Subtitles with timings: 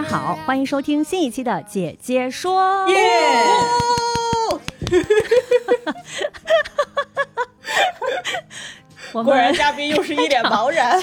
[0.00, 2.86] 家好，欢迎收听新一期的《姐姐说》。
[2.90, 3.44] 耶！
[9.12, 10.98] 果然嘉宾又是一脸茫然。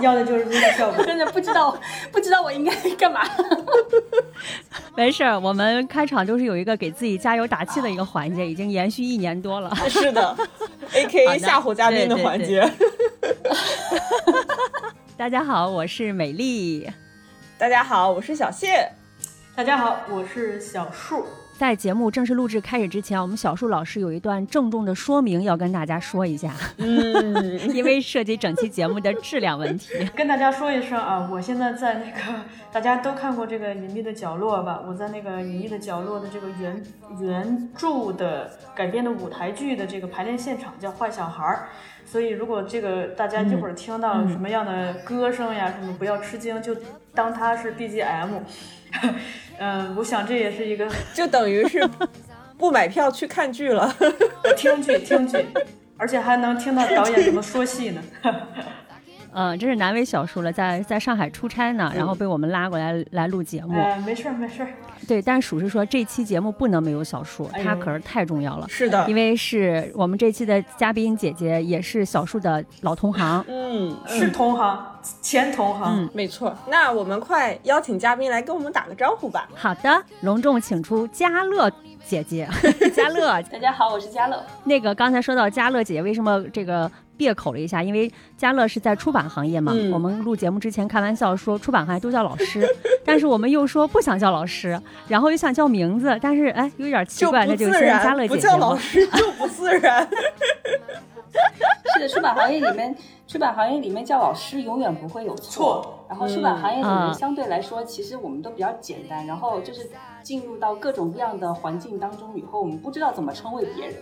[0.00, 1.78] 要的就是这个效果，真的不知道
[2.10, 3.20] 不知道我应该干嘛。
[4.96, 9.70] 没事儿，我们开场就是有一个给自己加油打气的一个环节，已经延续一年多了。
[9.90, 10.34] 是的
[10.94, 12.66] ，A K A 吓唬嘉宾的环节。
[15.18, 16.86] 大家好，我是美丽。
[17.56, 18.86] 大家好，我是小谢。
[19.54, 21.24] 大家好，我是小树。
[21.56, 26.52] 在节目正式录制开始之前，我们小树老师有一段郑重的说明要跟大家说一下。
[26.76, 32.20] 嗯， 因为涉及整期节目的质量问题， 跟大家说一声啊，我现在在那个
[32.70, 34.82] 大家都看过这个《隐秘的角落》吧？
[34.86, 36.84] 我在那个《隐秘的角落》的这个原
[37.22, 41.68] 原著的改编的舞台剧的这个排练现场，叫坏小孩儿。
[42.06, 46.74] 所以如果这个大家一会儿听到什么样的歌声呀什么，不要吃惊，就
[47.12, 48.28] 当它是 BGM。
[49.58, 51.86] 嗯，我想这也是一个， 就等于是
[52.56, 53.94] 不买票去看剧了，
[54.56, 55.44] 听剧听剧，
[55.98, 58.02] 而且还能听到导演怎么说戏呢。
[59.38, 63.78] 嗯，真是难为小叔了，在在上海出差呢，然后被我们拉过来来录节目。
[63.78, 64.68] 哎，没事儿没事儿。
[65.06, 68.66] 对，但属实说这期节目不能没有小叔，他可是太重要了。
[68.66, 73.44] 是的，因为是我们这期的嘉宾姐姐，也是小叔的老同行。
[73.46, 74.86] 嗯，是同行，
[75.20, 75.98] 前同行。
[75.98, 76.56] 嗯，没错。
[76.68, 79.46] 那我们快邀请嘉宾来跟我们打个招呼吧。
[79.54, 81.70] 好的，隆重请出嘉乐
[82.06, 82.48] 姐姐。
[82.94, 84.42] 家乐，大家好，我是家乐。
[84.64, 86.90] 那个刚才说到家乐姐姐，为什么这个？
[87.18, 89.72] 别口了一下，因为家乐是在出版行业嘛。
[89.90, 92.62] 我们录节目之前开玩笑说，出版行业都叫老师，
[93.06, 94.78] 但是我们又说不想叫老师，
[95.08, 98.34] 然后又想叫名字，但是哎，有点奇怪，那就先家乐姐姐。
[98.34, 100.06] 不叫老师就不自然。
[101.94, 102.94] 是的，出版行业里面，
[103.26, 106.04] 出版行业里面叫老师永远不会有错。
[106.08, 109.26] 然后出版行业里面相对来说，其实我们都比较简单。
[109.26, 109.90] 然后就是
[110.22, 113.94] 进入到各种各样的环境当中以后，我们不知道怎么称谓别人。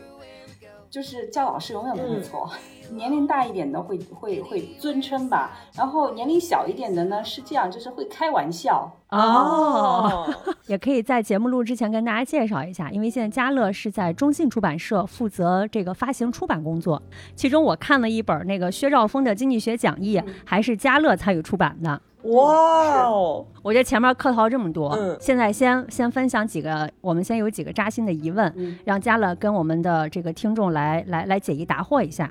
[0.95, 2.49] 就是叫老师永远不会错，
[2.93, 10.33] 年龄大一点的会会会尊称吧，然后年龄小一点的呢是这样，就是会开玩笑哦。
[10.69, 17.03] 也可以在节目录之前跟大家介绍一下，因为现在嘉乐是在中信出版社负责这个发行出版工作，
[17.35, 22.01] 其中我看了一本那个薛兆丰的经济学讲义，还是嘉乐参与出版的。
[22.25, 23.47] 哇哦！
[23.63, 32.31] 我觉得前面客套这么多，嗯，现在先先分享几个，我们先有几个扎心的疑问，让嘉乐跟我们的这个听众来来来解疑答惑一下。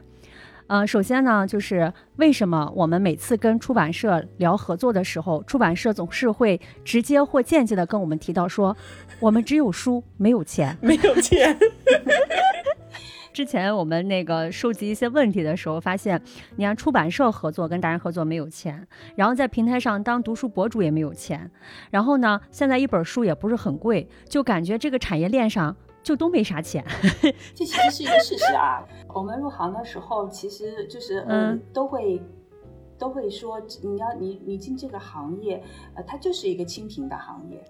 [0.67, 8.75] 呃，首先呢，就是为什么我们每次跟出版社聊合作的时候，出版社总是会直接或间接的跟我们提到说，
[9.19, 11.55] 我们只有书没有钱，没有钱。
[13.33, 16.21] 之前我们那个收集一些问题的时候，发现，
[16.55, 21.49] 你看出版社合作跟达人合作没有钱，然后在平台上当读书博主也没有钱，
[21.89, 26.85] 然后呢，现在一本书也不是很贵，就感觉这个产业链上就都没啥钱。
[27.55, 28.85] 这 其实是一个事实啊。
[29.07, 32.21] 我们入行的时候，其实就是嗯，都会
[32.99, 35.61] 都会说，你要你你进这个行业，
[35.95, 37.63] 呃，它就是一个清贫的行业。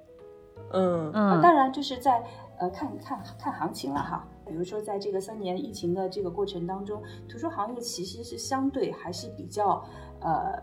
[0.74, 2.22] 嗯嗯，当然就是在
[2.60, 4.28] 呃看看看行情了哈。
[4.48, 9.84] 比如说，在这个三年疫情的这个过程当中，图书行业其实是相对还是比较
[10.22, 10.62] 呃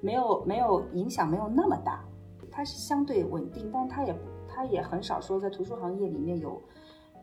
[0.00, 2.04] 没有没有影响没有那么大，
[2.50, 4.14] 它是相对稳定，但它也
[4.48, 6.60] 它也很少说在图书行业里面有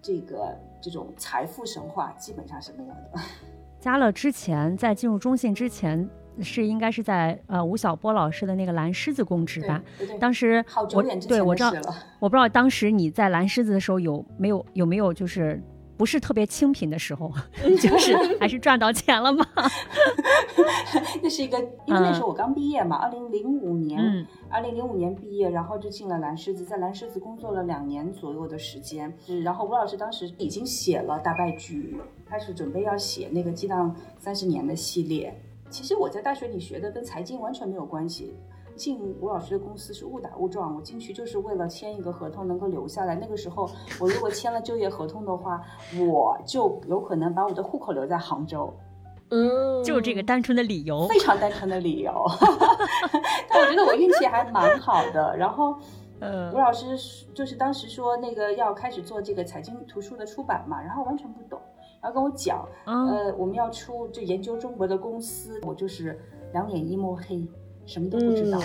[0.01, 3.21] 这个这种财富神话，基本上是没有的。
[3.80, 6.10] 嘉乐之前在进入中信之前。
[6.39, 9.83] 是应该是在呃吴晓波老师的那个蓝狮子供职吧？
[10.18, 10.63] 当时
[10.95, 15.62] 我对我知道，我不知道当时你在蓝狮子的时候有没有有没有就是
[16.01, 17.31] 不是特别清贫的时候，
[17.80, 19.45] 就是还是赚到钱了吗？
[21.21, 29.13] 那是一个，因为那时候我刚毕业嘛，二零零五年，二零零五年毕业，然后就进了蓝狮子，在蓝狮子工作了两年左右的时间。
[29.44, 31.95] 然后吴老师当时已经写了大败局，
[32.27, 35.39] 开始准备要写那个激荡三十年的系列。
[35.69, 38.33] 其实我在大学里学的跟财经完全没有关系。
[38.75, 43.15] 进吴老师的公司是误打误撞，我进去就是为了签一个合同能够留下来。
[43.15, 43.69] 那个时候，
[44.00, 45.62] 我如果签了就业合同的话，
[46.00, 48.73] 我就有可能把我的户口留在杭州。
[49.29, 52.12] 嗯，就这个单纯的理由，非常单纯的理由。
[53.47, 55.38] 但我觉得我运气还蛮好的。
[55.38, 55.74] 然后，
[56.19, 56.97] 呃，吴老师
[57.33, 61.57] 就是当时说那个要开始做这个财经图书的出版嘛，然后完全不懂，
[62.01, 66.19] 然后跟我讲，呃，我们要出就研究中国的公司，我就是
[66.51, 67.47] 两眼一抹黑，
[67.86, 68.60] 什么都不知道。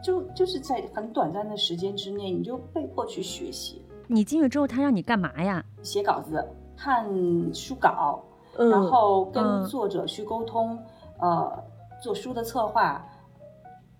[0.00, 3.82] 就就是在很短暂的时间之内，你就被迫去学习。
[4.06, 5.62] 你进去之后，他让你干嘛呀？
[5.82, 6.42] 写稿子、
[6.76, 7.04] 看
[7.52, 8.22] 书稿，
[8.56, 10.78] 然后跟作者去沟通，
[11.18, 11.52] 呃，
[12.00, 13.04] 做书的策划，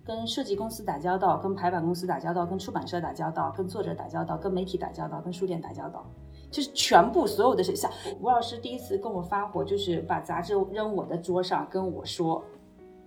[0.04, 6.06] 跟设计公司打交道，跟排版公司打交道，跟出版社打交道，跟作者打交道，跟媒体打交道，跟书店打交道，
[6.48, 7.74] 就是全部所有的事。
[7.74, 7.90] 像
[8.20, 12.40] 吴老师第一次跟我发火，就是把杂志扔我的桌上，跟我说。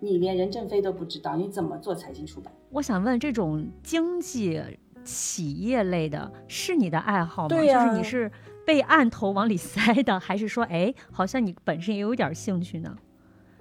[0.03, 2.51] 你连任正非都不知道，你怎么做财经出版？
[2.71, 4.59] 我想问，这种经济
[5.03, 7.47] 企业类的是你的爱好吗？
[7.49, 8.31] 对呀，就是你是
[8.65, 12.97] 被按头往里塞的，还是说，哎，好像你本身也有点兴趣呢？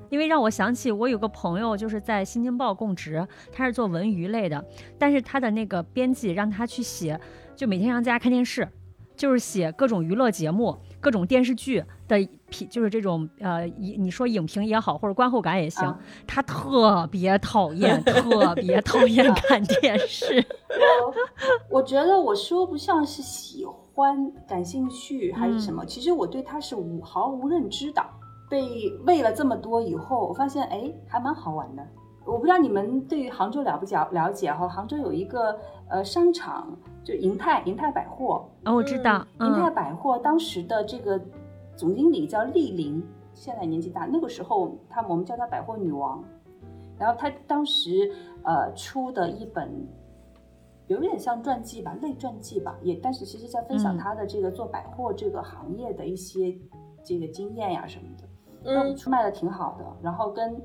[0.09, 4.65] 因为让我想起我有个朋友，就是在《新京报》供职，他是做文娱类的，
[4.99, 7.21] 但是他的那个编辑让他去写，
[7.55, 8.67] 就每天让大家看电视，
[9.15, 10.79] 就是写各种娱乐节目。
[11.03, 20.45] 各种电视剧的评，就是这种呃，你你说影评也好，或者观后感也行，他特别讨厌，特别 讨厌看电视。
[21.71, 28.05] 我 我觉得我说不上是喜欢、感兴趣还是什么，其实我对他是无毫无认知的。
[28.51, 31.87] 被喂了这么多以后，我发现哎，还蛮好玩的。
[32.27, 34.69] 我不知道你们对于杭州了不了了解哈？
[34.69, 35.57] 杭州有一个
[35.89, 41.21] 呃商场，就银泰银泰百货哦，我知道银泰百货当时的这个
[41.81, 46.23] 总经理叫丽玲，现在年纪大，那个时候她我们叫她百货女王。
[46.99, 48.13] 然后她当时
[48.45, 49.89] 呃出的一本
[50.89, 56.55] 有点像传记吧，类传记吧，也但是其实在分享她的这个做百货这个行业的一些
[57.03, 58.29] 这个经验呀什么的，
[58.65, 59.97] 嗯，出卖的挺好的。
[60.03, 60.63] 然后跟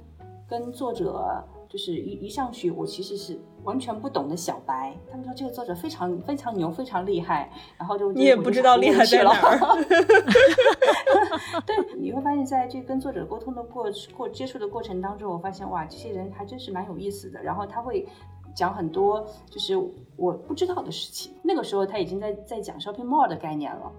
[0.50, 1.42] 跟作者。
[1.68, 4.96] 就是一一上去，我其实是完全不懂的小白。
[5.12, 7.52] 他们说这个作者非常非常牛，非常厉害。
[7.78, 9.60] 然后就你也不知道厉害在哪儿。
[11.66, 13.86] 对，你会发现在这跟作者沟通的过
[14.16, 17.42] 过接触的过程当中，我发现哇，这些人还真是蛮有意思的。
[17.44, 18.08] 然后他会
[18.54, 19.76] 讲很多就是
[20.16, 21.34] 我不知道的事情。
[21.44, 23.92] 那个时候他已经在在讲 shopping mall 的概念了，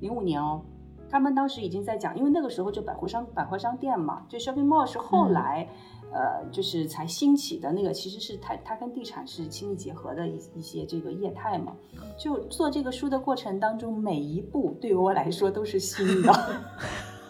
[0.00, 0.62] 零五年哦，
[1.10, 5.68] 他们当时已经在讲，因为那个时候就百货商百货商店嘛，就 shopping mall 是后来。
[6.12, 11.74] 呃，就是才兴起的那个，其实是它它跟地产是亲密结合的一一些这个业态嘛。
[12.18, 16.32] 就做这个书的过程当中，每一步对于我来说都是新的。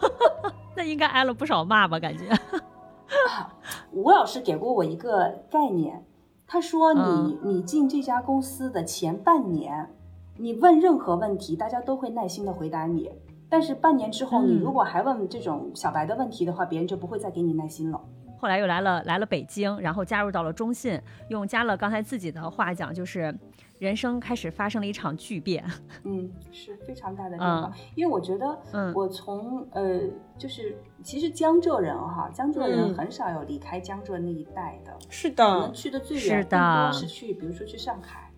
[0.77, 2.01] 那应该挨了不少骂吧？
[2.01, 2.25] 感觉。
[3.93, 6.05] 吴老师给过我一个概念，
[6.47, 9.91] 他说你你进这家公司的前半年，
[10.39, 13.11] 你问任何问题，大家都会耐心的回答你。
[13.51, 18.01] 但是半年之后，你如果还问这种小白的问题的话，别人就不会再给你耐心了。
[18.43, 21.01] 后来又来了来了北京，然后加入到了中信。
[21.29, 23.33] 用加乐刚才自己的话讲，就是
[23.79, 25.65] 人生开始发生了一场巨变。
[26.03, 27.73] 嗯，是非常大的变化。
[27.95, 30.01] 因为我觉得，嗯，我从呃，
[30.37, 34.93] 就是其实江浙人哈，江浙人很少有离开江浙那一带的。
[35.09, 35.45] 是的。
[35.45, 38.29] 可能去的最远更多是去，比如说去上海，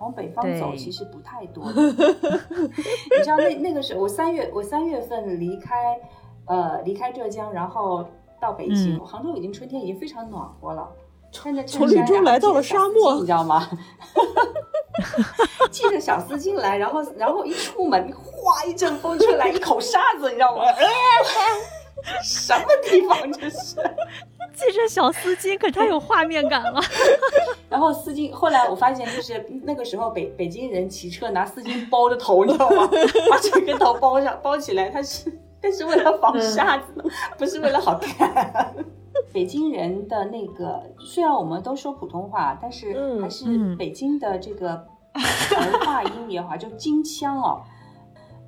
[0.00, 1.70] 往北方走其实不太多。
[1.70, 5.96] 你知道那那个时候，我三月我三月份离开，
[6.46, 8.04] 呃，离开浙江，然后。
[8.40, 10.88] 到北京，杭州已经春天已经非常暖和了。
[11.32, 13.68] 穿着从绿洲来到了沙漠，你知道吗？
[15.72, 20.62] 系着小丝巾来，然后然后一出门，哗一阵风吹来，一口沙子，你知道吗？
[22.22, 23.76] 什么地方这是？
[24.54, 26.80] 系着小丝巾，可太有画面感了。
[27.68, 32.88] 然后丝巾，后来我发现，就是那个时候北北京人骑车拿丝巾包着头，你知道吗？
[33.28, 35.36] 把整个头包上包起来，它是。
[35.64, 37.02] 这是为了防沙子，
[37.38, 38.74] 不是为了好看。
[39.32, 44.72] 北京人的那个，虽然我们都说普通话，但是还是北京的这个
[45.14, 47.62] 儿化音也好，就京腔哦。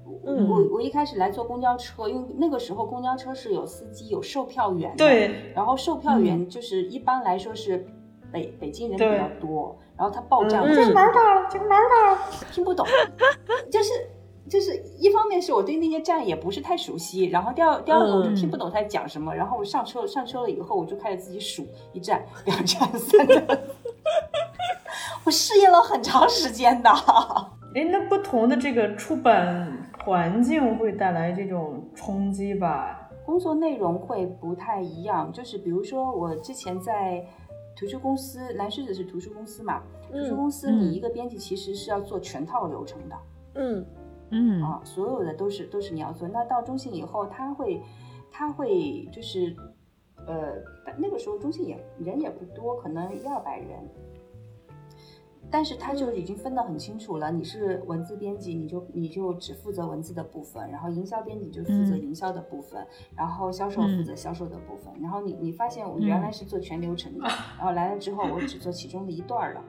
[0.04, 4.98] 我我一开始来坐公交车，因为那个时候公交车是有司机、有售票员的。
[4.98, 5.52] 对。
[5.54, 7.86] 然后售票员就是一般来说是
[8.30, 11.48] 北北京人比较多，然后他报站，这是哪儿的？
[11.50, 12.18] 这是哪儿的？
[12.52, 12.86] 听不懂，
[13.72, 13.92] 就是。
[14.48, 23.44] 就是一方面是我对那些站也不是太熟悉，然后第二第二个我就听不懂他在讲什么，然后我上车上车了以后，我就开始自己数一站两站三站，
[25.26, 26.88] 我适应了很长时间的。
[27.74, 33.10] 哎，那不同的这个出版环境会带来这种冲击吧？
[33.24, 37.20] 工作内容会不太一样，就是比如说我之前在
[37.76, 43.16] 图书公司，蓝狮子是图书公司嘛，图书公司你一个编辑其实是要做全套流程的，
[43.56, 43.84] 嗯。
[44.30, 46.26] 嗯啊，所有的都是都是你要做。
[46.28, 47.80] 那到中信以后，他会，
[48.30, 49.56] 他会就是，
[50.26, 50.54] 呃，
[50.98, 53.88] 那个时候中信也人也不多，可能一二百人。
[55.48, 64.92] 但是他就已经分得很清楚了，你是文字编辑，你就你就只负责文字的部分，然后营销编辑就负责营销的部分，然后销售负责销售的部分。
[65.00, 69.62] 然后你你发现我原来是做全流程的，然后来了之后我只做其中的一段了。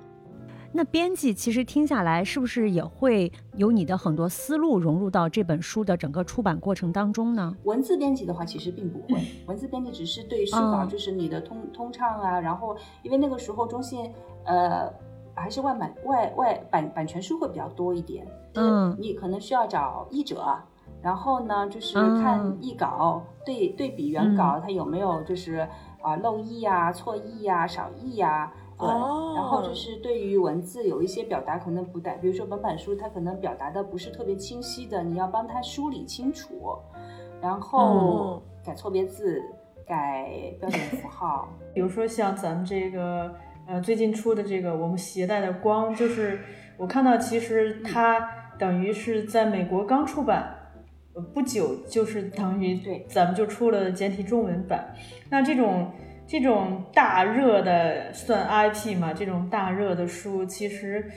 [0.71, 7.55] 那编辑其实听下来是不是也会有你的很多思路融入到这本书的整个出版过程当中呢？
[7.63, 14.11] 文字编辑的话其实并不会，文字编辑只是对书稿就是你的通通畅啊，然后因为那个时候中信
[14.45, 14.91] 呃。
[15.39, 20.43] 还是外版外外版版权书会比较多一点，嗯，你可能需要找译者，
[20.99, 25.57] 然后呢，就是看译稿对对比原稿，它有没有就是
[26.01, 36.77] 啊漏译啊、错译啊、少译啊，对，然后就是对于文字有一些表达可能不带，比如说本版书它可能表达的不是特别清晰的，你要帮他梳理清楚，
[37.41, 39.41] 然后改错别字、
[39.85, 40.29] 改
[40.59, 43.33] 标点符号， 比如说像咱们这个。
[43.69, 46.39] 呃，最近出的这个我们携带的光，就是
[46.77, 48.17] 我看到，其实它
[48.57, 50.55] 等于是在美国刚出版，
[51.33, 54.95] 不久就是等于对，咱们就出了简体中文版。
[55.29, 55.91] 那这种
[56.27, 59.13] 这种大热的算 IP 嘛？
[59.13, 61.09] 这种大热的书，其实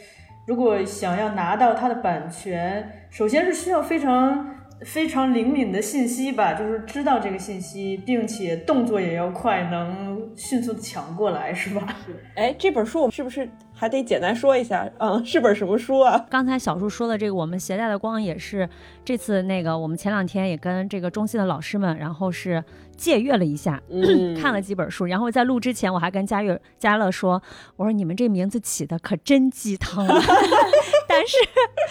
[0.46, 4.56] 如果想要拿到它的版权，首先是需要非常。
[4.82, 11.86] 非常灵敏的信息吧，就是知道这个信息，并且动作也要快，能迅速的抢过来，是吧？
[12.34, 13.46] 哎，这本书我们是不是
[13.80, 14.86] 还得简单说一下？
[14.98, 16.26] 嗯，是本什么书啊？
[16.28, 18.68] 刚才小树说的这个，我们携带的光也是
[19.02, 22.62] 这次那个，我们前两天也跟这个中心的老师们，然后是
[22.94, 23.80] 借阅了一下，
[24.38, 27.42] 看了几本书，然后在录之前，我还跟佳悦、佳乐说，
[27.76, 30.06] 我说你们这名字起的可真鸡汤。
[31.10, 31.36] 但是，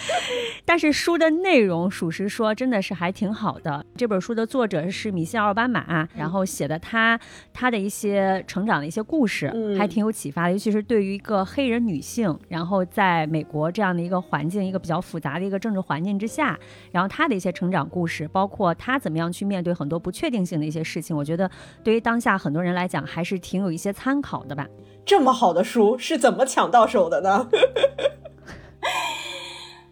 [0.64, 3.84] 但是书的内容，属实说，真的是还挺好的。
[3.94, 7.20] 这本书的作者是米歇尔·奥巴马，然后写的他
[7.52, 10.52] 他的一些成长的一些故事，还挺有启发的。
[10.52, 16.58] 尤其是对于一个黑人女性，然后在美国这样的一个环境，一个比较复杂的一个政治环境之下，
[16.90, 21.50] 然后她的一些成长故事，包括她怎么样去面对很多不确定性的一些事情，我觉得
[21.84, 24.66] 对于当下很多人来讲，还是挺有一些参考的吧。
[25.04, 27.48] 这么好的书是怎么抢到手的呢？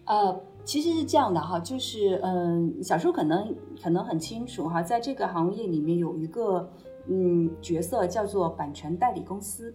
[0.08, 6.68] 呃，其实是这样的哈，就是嗯，小叔可能可能很清楚哈，在这个行业里面有一个
[7.06, 9.74] 嗯角色叫做版权代理公司。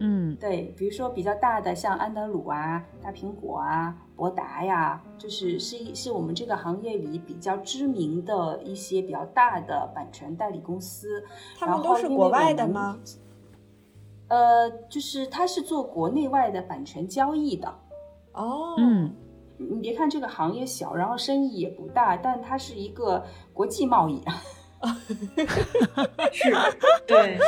[0.00, 11.24] 嗯，对，比如说比较大的像安德鲁啊、大苹果啊、博达呀，就是是一是我们这个行业里比较知名的一些比较大的版权代理公司。
[11.58, 12.98] 他们都是国外的吗？
[14.28, 17.74] 呃，就是他是做国内外的版权交易的。
[18.36, 19.12] 哦，嗯，
[19.58, 24.22] 你别看这个行业小，然后生意也不大，但它是一个国际贸易。
[24.24, 24.42] 啊。
[26.30, 26.52] 是，
[27.08, 27.38] 对，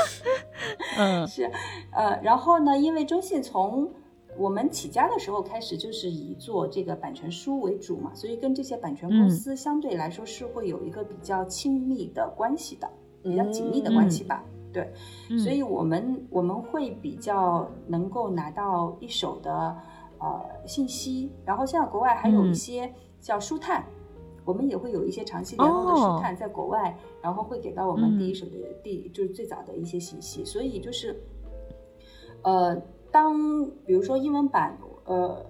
[0.96, 1.48] 嗯，是，
[1.92, 3.88] 呃，然后呢，因为中信从
[4.36, 12.90] 我们起家的时候开始就是以做这个版权书为主嘛，所以跟这些版权公司相对来说是会有一个比较亲密的关系的，
[13.22, 14.42] 比较紧密的关系吧。
[14.72, 14.90] 对，
[15.38, 19.76] 所以我们我们会比较能够拿到一手的。
[20.20, 23.84] 呃，信息，然后像国外还有一些叫书探，
[24.44, 30.44] 我们也会有一些长期联络的书探在国外，然后会给到我们第一手的第就是最早的一些信息。
[30.44, 31.22] 所以就是，
[32.42, 32.76] 呃，
[33.10, 35.44] 当比如说英文版，呃，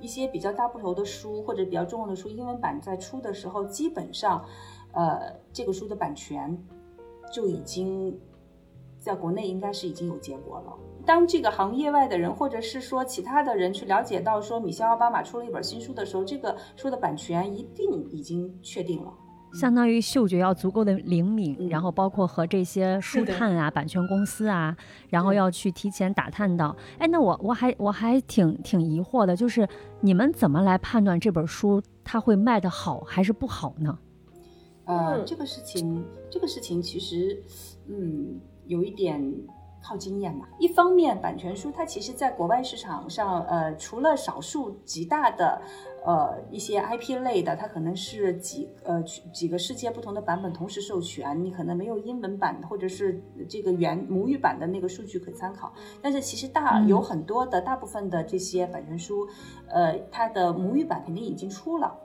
[0.00, 4.44] 一些比较大部头的书或者比较重要的书，英文版在出的时候，基本上，
[4.92, 6.56] 呃，这个书的版权
[7.32, 8.18] 就已经
[8.98, 10.72] 在国内应该是已经有结果了。
[11.06, 19.12] 当这个行业外的人，或者是说其他的人去了解到说米歇尔·奥巴马出了一本新书的时候，这个书的版权一定已经确定了。
[19.54, 24.76] 相当于嗅觉要足够的灵敏，然后包括和这些书探啊、版权公司啊，
[25.08, 26.76] 然后要去提前打探到。
[26.98, 29.66] 哎，那我我还我还挺挺疑惑的，就是
[30.02, 33.98] 你们怎么来判断这本书它会卖的好还是不好呢？
[34.84, 37.42] 呃，这个事情，这个事情其实，
[37.86, 38.38] 嗯，
[38.68, 39.20] 有一点。
[39.80, 45.62] 靠经验嘛，一方面版权书它其实在国外市场上，呃，除了少数极大的，
[46.04, 49.00] 呃，一些 IP 类的，它可能是几呃
[49.32, 55.72] 几个世界不同的版本同时授权，你可能没有英文版或者是这个原母语版的那个数据可参考。
[56.02, 59.28] 但是其实大有很多的大部分的这些版权书，
[59.68, 61.96] 呃，它的母语版肯定已经出了。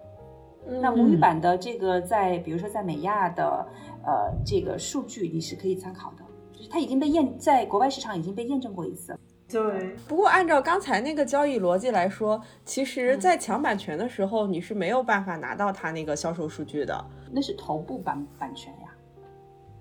[0.79, 3.67] 那母语版的这个在比如说在美亚的
[4.05, 6.23] 呃这个数据你是可以参考的。
[6.69, 9.17] 它已经被验，在国外市场已经被验证过一次。
[9.49, 17.05] 对，不过按照刚才那个交易逻辑来说，其实，在抢版权的时候，你是没有办法拿到它那个销售数据的。
[17.31, 18.89] 那是头部版版权呀。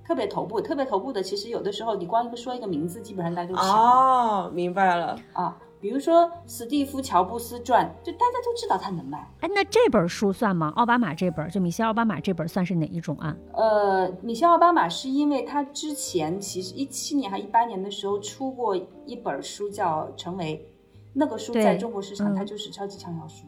[0.04, 5.56] 特别头部，特别头部的，其实有的时候你光一个说一个名字，基本上大家就想哦，明白了啊。
[5.82, 9.18] 比如说史蒂夫·乔布斯传，就大家都知道他能卖。
[9.40, 10.72] 哎，那这本书算吗？
[10.76, 13.36] 奥巴马这本，就米歇尔·奥巴马这本算是哪一种啊？
[13.52, 20.64] 呃，米歇尔·奥巴马是因为他之前其实一七年还一八年的时候出过一本书叫《成为》，
[21.12, 23.46] 那个书在中国市场它就是超级畅销书。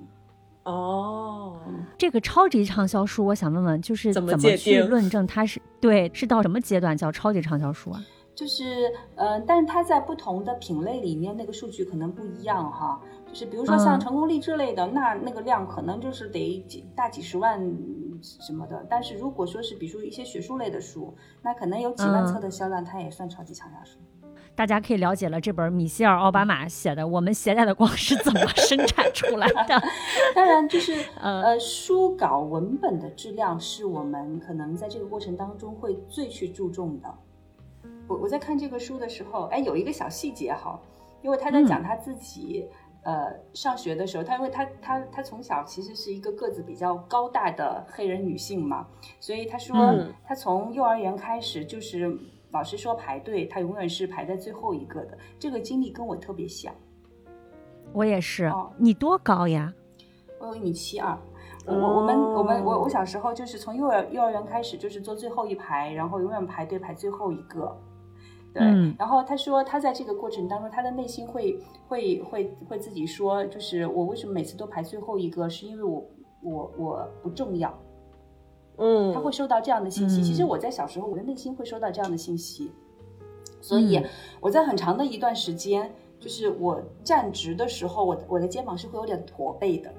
[0.64, 1.60] 哦，
[1.96, 6.10] 这个超级畅销书，我想问问，就是怎么去 论证它是对？
[6.12, 8.02] 是到什么阶段叫超级畅销书啊？
[8.34, 13.00] 就是，呃，但是它在不同的品类里面，那个数据可能不一样哈。
[13.26, 17.60] 就是比如说像成功励志类的，那那个量可能就是得几大几十万
[18.22, 18.84] 什么的。
[18.88, 23.98] 但是如果说是比如说一些学术类的书，那可能有几万册的销量，它也算超级畅销书。
[24.56, 29.54] 大家可以了解了这本米歇尔·奥巴马写的《我们携带的光是怎么生产出来的
[30.32, 37.12] 》。当然，就是呃，书稿文本的质量是我们可能在这个过程当中会最去注重的。
[38.06, 40.78] 我我在看这个书的时候，哎，有一个小细节哈，
[41.22, 42.68] 因为他在讲他自己，
[43.02, 48.86] 呃，上学的时候，他因为他他他从小其实是一个个子比较高大的黑人女性嘛，
[49.20, 49.76] 所以他说
[50.26, 52.14] 他从幼儿园开始就是
[52.50, 55.18] 老师说排队，他永远是排在最后一个的。
[55.38, 56.74] 这个经历跟我特别像，
[57.92, 58.52] 我也是。
[58.78, 59.72] 你多高呀？
[60.38, 61.18] 我有一米七二。
[61.66, 67.74] 我我们我们我我小时候就是从幼儿幼儿园开始就是坐最后一排，然后永远排队排最后一个。
[68.54, 68.62] 对，
[68.96, 71.58] 然后他说他在这个过程当中，他的内心会
[71.88, 76.06] 会会会自己说，就是我为什么每次都排最后一个，是因为我
[76.40, 77.76] 我我不重要，
[78.76, 80.22] 嗯，他会收到这样的信息。
[80.22, 82.70] 其实我在小时候，我的内心会收到这样的信息，
[83.60, 84.00] 所以
[84.40, 89.92] 我在很长的一段时间，就是我站直的时候，我我的肩膀是会有点驼背的。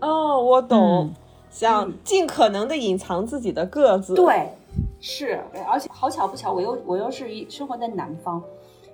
[0.00, 1.12] 哦，我懂，
[1.48, 4.16] 想尽可能的隐藏自己的个子。
[4.16, 4.48] 对。
[5.00, 8.42] 是，而且好巧不巧，我又我又是一生活在南方，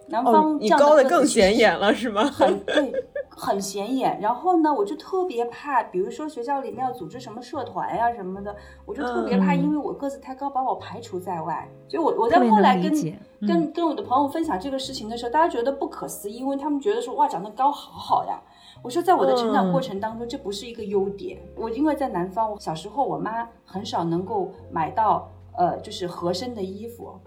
[0.06, 2.22] 南方你高的更显眼了是吗？
[2.24, 2.92] 很对，
[3.28, 4.16] 很显眼。
[4.20, 11.68] 然后呢，我就特别怕，比如说学校里面要组织什么社团呀什么的，我就特别怕，因为我个子太高，把我排除在外。
[11.88, 12.92] 就我我在后来跟
[13.40, 18.40] 跟跟我的朋友分享这个事情的时候，大家觉得不可思议，因为他们觉得说哇，长得高好好呀。
[18.80, 21.40] 我说在我的成长过程当中，这不是一个优点。
[21.56, 25.28] 我因为在南方，我小时候我妈很少能够买到。
[25.56, 27.18] 呃，就是合身的衣服，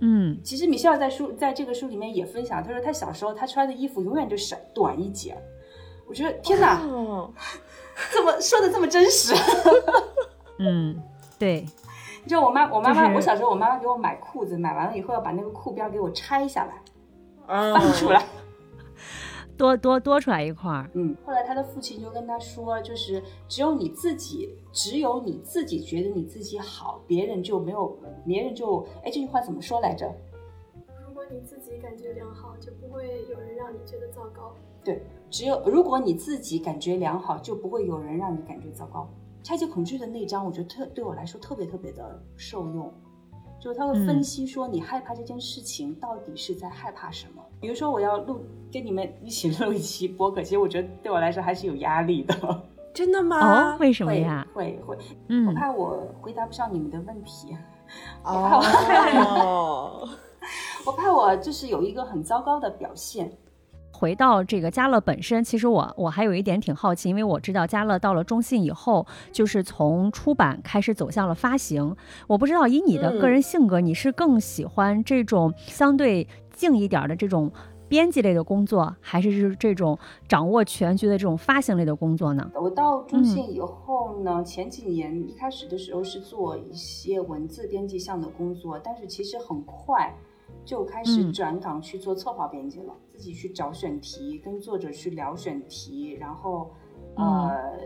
[0.00, 5.36] 嗯，其实米歇尔在书在这个书里面也分享，他说他小时候他穿的衣服永远就是短一截，
[6.06, 6.80] 我觉得天哪，
[8.10, 9.34] 这么说的这么真实，
[10.58, 11.00] 嗯，
[11.38, 11.66] 对，
[12.22, 18.24] 你知道我妈我妈妈我小时候我妈妈给我买裤子，买完了以后要把那个裤边给我拆下来，翻出来。
[19.62, 21.16] 多多多出来一块儿，嗯。
[21.24, 27.96] 后来他的父亲就跟他说，就是只有你自己，只有你自己觉得你自己好，别人就没有，
[28.26, 30.12] 别人就，哎，这句话怎么说来着？
[31.06, 34.52] 如果你自己感觉良好，就不会有人让你觉得糟糕。
[34.82, 39.08] 对，只有如果你自己感觉良好，就不会有人让你感觉糟糕。
[39.44, 42.92] 拆解恐惧的那章，我觉得特对我来说特别特别的受用。
[43.62, 47.40] 就是他会分析说，你害怕这件事情到底是在害怕什么？
[47.60, 48.40] 比如说，我要录
[48.72, 52.62] 跟你们一起录一期播客，其实我觉得对我来说还是有压力的。
[52.92, 53.72] 真的吗？
[53.72, 54.44] 哦，为什么呀？
[54.52, 54.98] 会会，
[55.28, 57.56] 嗯，我怕我回答不上你们的问题。
[58.24, 60.08] 哦，
[60.84, 63.32] 我怕我就是有一个很糟糕的表现。
[64.02, 71.94] 回到这个家乐本身，其实我我还有一点挺好奇，因为我知道家乐到了中信以后，就是从出版开始走向了发行。
[72.26, 77.48] 我不知道以你的个人性格，你是更喜欢这种相对静一点的这种
[77.88, 82.50] 编辑类的工作，还是是这种掌握全局的这种发行类的工作呢？
[82.56, 90.12] 我到中信以后呢，前几年一开始的时候是做一些文字编辑项的工作，但是其实很快。
[90.64, 96.70] 就开始转岗去做策划编辑了，自己去找选题，跟作者去聊选题，然后，
[97.16, 97.78] 呃，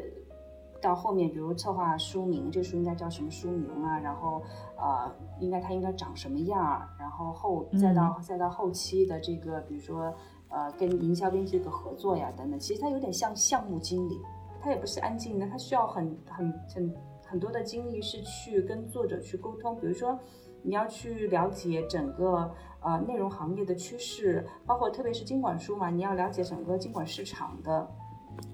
[0.81, 3.99] 到后面比如策划书名，这书应该叫什么书名啊？
[4.01, 4.43] 然后，
[4.77, 6.89] 呃，应该它应该长什么样？
[6.99, 10.13] 然后后再到再到后期的这个，比如说，
[10.49, 14.19] 呃，跟营销编辑的合作呀等等，其实它有点像项目经理，
[14.61, 16.95] 它也不是安静的，它需要很很很
[17.27, 20.19] 很多的精力是去跟作者去沟通，比如说。
[20.63, 27.89] 你要去了解整个呃内容行业的趋势，包括特别是经管书嘛，你要了解整个经管市场的，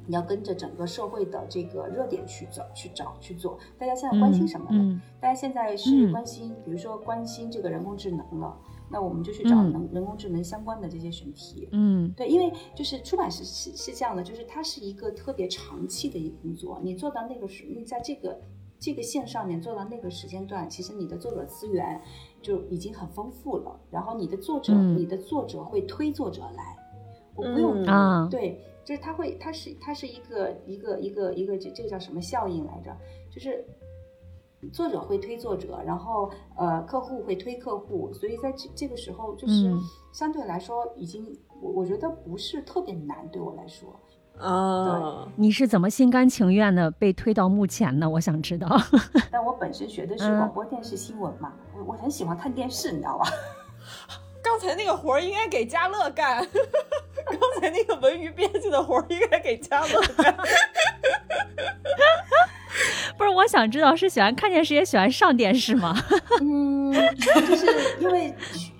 [0.06, 3.58] 你要跟着整个社会的这个热点去走、去找、去做。
[3.78, 5.00] 大家现在关心什么呢？
[5.20, 8.56] 大家现在是关心，比如说关心这个人工智能了，
[8.90, 11.68] 那我们就去找能人工智能相关的这些选题。
[11.72, 18.40] 嗯，对，因为就是出版是是是这样的，就是它是一个特别长期的一个工作，你做到那个时，你在这个。
[18.85, 22.02] 这个线上面做到那个时间段，其实你的作者资源，
[22.42, 23.81] 就已经很丰富了。
[23.90, 26.76] 然后你的作者，你的作者会推作者来，
[27.35, 32.94] 我不用啊，对，就是他会，他是他是一个一个一个一个这这个叫什么效应来着？
[33.31, 33.64] 就是
[34.72, 39.72] 作者会推作者，然后呃客户会推客户，所以在这这个时候就是
[40.12, 41.26] 相对来说已经
[41.61, 43.88] 我我觉得不是特别难对我来说。
[44.38, 48.09] 啊，你是怎么心甘情愿的被推到幕前呢？
[48.09, 48.66] 我想知道。
[49.31, 53.30] 但我本身学的是广播电视新闻嘛，我我很喜欢看电视，你知道吧？
[54.42, 56.46] 刚才那个活儿应该给嘉乐干，
[57.26, 60.37] 刚才那个文娱编辑的活儿应该给嘉乐干。
[63.16, 65.96] 不是，我想知道是喜欢看电视也喜欢上电视吗？
[66.42, 68.35] 嗯，就是因为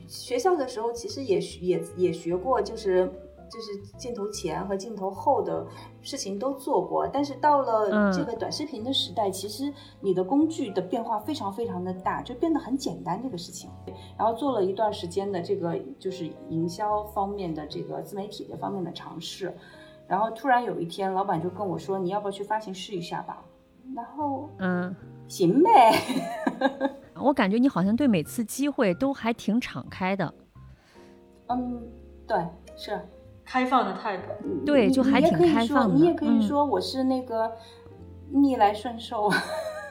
[0.09, 3.11] 学校的时候其实也也也学过，就是。
[3.53, 5.67] 就是镜头前和镜头后的
[6.01, 13.69] 事情都做过，但是到了这个短视频的时代，其实你的工具的变化非常非常的大，就变得很简单这个事情。
[14.17, 19.55] 然后做了一段时间的这个就是营销方面的这个自媒体这方面的尝试，
[20.09, 23.45] 然后突然有一天，老板就跟我说：“你要不要去发行试一下吧？”
[23.95, 24.97] 然后嗯，
[25.29, 25.93] 行呗。
[27.21, 30.33] 我感觉你好像对每次机会都还挺敞开的。
[31.49, 31.83] 嗯，
[32.27, 32.39] 对，
[32.75, 32.99] 是。
[33.45, 34.23] 开放的态度，
[34.65, 35.95] 对，就还挺开放的。
[35.95, 37.51] 你也可以说我是那个
[38.31, 39.31] 逆来顺受，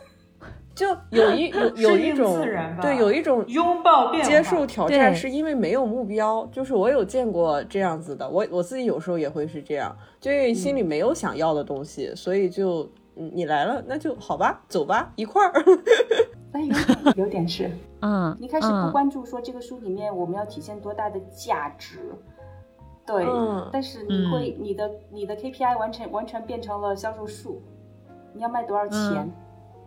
[0.74, 2.42] 就有一有有一种
[2.82, 6.48] 对，有一种拥抱接受挑战，是因为没有目标。
[6.52, 15.64] 就是我有见过这样子的，我我自己有时候也会是这样，就因为心里没有想要的东西，所以就你来了，那就好吧，走吧，一块儿。
[16.54, 16.62] 哎，
[17.16, 17.70] 有点是，
[18.02, 22.00] 嗯，你开始不关注说这个书里面我们要体现多大的价值。
[23.06, 23.26] 对，
[23.72, 27.62] 但是你会，你的你的 KPI 完全完全变成了销售数，
[28.34, 29.30] 你要卖多少钱，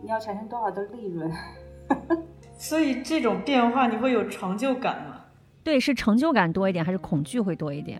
[0.01, 1.31] 你要产生多少的利润，
[2.57, 5.21] 所以这种变化你会有成就感吗？
[5.63, 7.99] 对，是成就感多一点，还是恐惧会多一点？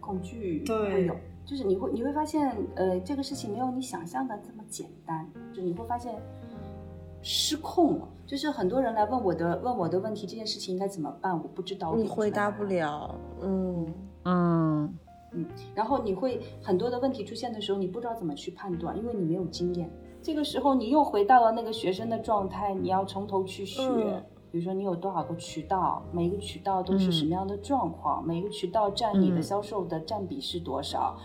[0.00, 6.14] 恐惧会有，就是你会你会发现，呃，这个事情没有你想象的这么简单，就你会发现
[7.22, 8.08] 失控了。
[8.26, 11.32] 就是很多人来问我的问我的问题，这件事情应该怎么办？
[11.32, 13.86] 我不知道，你回答不了，嗯。
[14.26, 14.98] 嗯
[15.32, 19.90] 嗯，然后你会很多的问题出现的时候，你不知道怎么去判断，因为你没有经验。
[20.22, 23.80] 这个时候你又回到了那个学生的状态，你要从头去学。
[24.50, 31.16] 比如说你有多少个渠道，每一个渠道都是什么样的状况，每一个渠道占你的销售的占比是多少。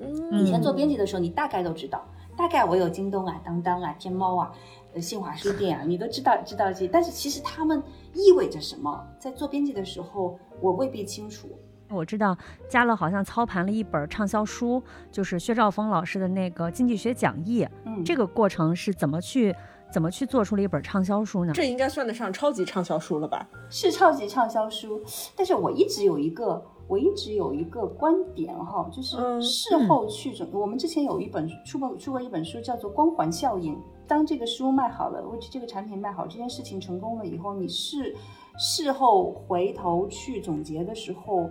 [0.00, 2.02] 嗯，以前做编辑的时候，你大概都知道，
[2.36, 4.52] 大概我有京东啊、当当啊、天猫啊、
[4.94, 6.88] 呃新华书店啊，你都知道知道这些。
[6.88, 7.82] 但是其实他们
[8.14, 11.48] 意味着什么，在做编辑的时候，我未必清楚。
[11.90, 12.36] 我知道
[12.68, 17.66] 嘉乐好像操盘了一本畅销书，就是薛兆丰老师的那个经济学讲义。
[17.84, 19.54] 嗯，这个过程是怎么去
[19.90, 21.52] 怎么去做出了一本畅销书呢？
[21.54, 23.48] 这应该算得上超级畅销书了吧？
[23.70, 25.00] 是超级畅销书，
[25.34, 30.46] 但是我一直有一个我一直有一个观点哈，就是事后去准。
[30.52, 33.74] 我们之前有一本出过出过一本书，叫做《光环效应》。
[34.06, 38.14] 当这个书卖好了，或者这个产品卖好，这件事情成功了以后，你是
[38.58, 41.50] 事后回头去总结的时候。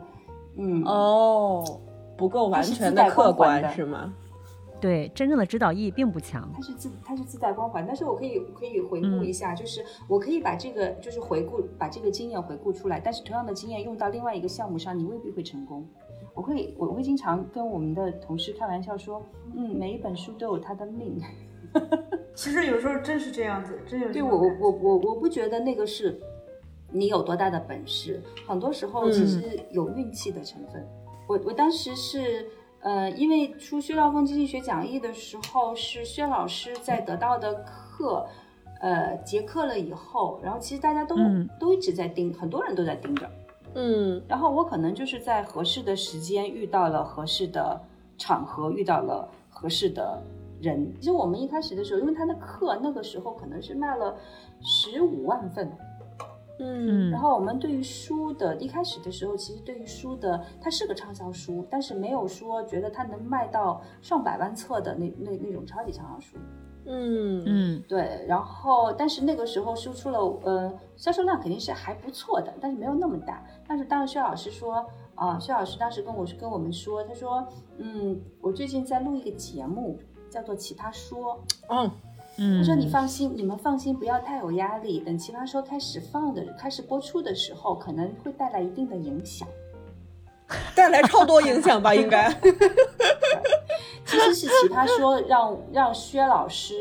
[0.58, 1.80] 嗯哦，
[2.18, 4.14] 不够完全的客观是吗？
[4.80, 6.48] 对，真正的指导意义并不强。
[6.54, 15.84] 它是自它是自带光环，但是我可以可以回顾一下，就是我可以把这个就是回顾把这个经验回顾出来，但是同样的经验用到另外一个项目上，你未必会成功。
[16.36, 21.20] 我会我会经常跟我们的同事开玩笑说，嗯，每一本书都有它的命。
[22.36, 24.12] 其实有时候真是这样子，真有。
[24.12, 26.20] 对我我我我我不觉得那个是。
[26.92, 28.22] 你有多大的本事？
[28.48, 30.86] 很多时候其实有运气的成分。
[31.28, 32.48] 我我当时是，
[32.80, 38.26] 呃，因为出薛兆丰经济学讲义的时候，是薛老师在得到的课，
[38.80, 41.16] 呃，结课了以后，然后其实大家都
[41.60, 43.30] 都一直在盯，很多人都在盯着，
[43.74, 47.82] 嗯，然后我可能就是在合适的时间遇到了合适的
[48.18, 50.24] 场合，遇到了合适的
[50.62, 50.90] 人。
[51.00, 54.16] 其实我们一开始的时候，因为他的课那个时候可能是卖了
[54.62, 55.70] 十五万份。
[56.60, 66.38] 嗯，然后我们对于书的一开始的时候，其实对于书的它是个畅销书，但是没有说觉得它能卖到上百万册的那那那种超级畅销书。
[66.90, 68.26] 嗯嗯，对。
[68.28, 73.46] 然后，但是那个时候输出了，呃，销售量肯定是还不错的，但是没有那么大。
[73.68, 77.46] 但是当时薛老师说，啊，薛老师当时跟我跟我们说，他说，
[77.78, 81.38] 嗯，我最近在录一个节目，叫做《奇葩说》。
[81.70, 81.92] 嗯。
[82.38, 85.00] 他说：“你放心，你们放心，不要太有压力。
[85.00, 89.48] 等奇葩说开始放的、开始播出的时候，可能会带来一定的影响，
[90.76, 91.96] 带来超多影响吧？
[91.96, 92.32] 应该。
[94.06, 96.76] 其实是奇葩说让让薛老师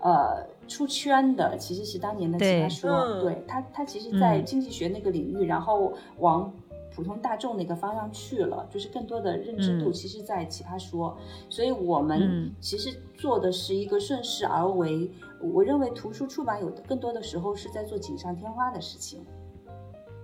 [0.00, 6.50] 呃出圈的其实是当年的奇葩说，对他，他其实在经济学那个领域，然后往
[6.94, 11.16] 普通大众的一个方向去了，就是更多的认知度，其实，在奇葩说。
[11.48, 15.10] 所以我们其实做的是一个顺势而为。
[15.40, 19.24] 我认为图书出版有更多的时候是在做锦上添花的事情。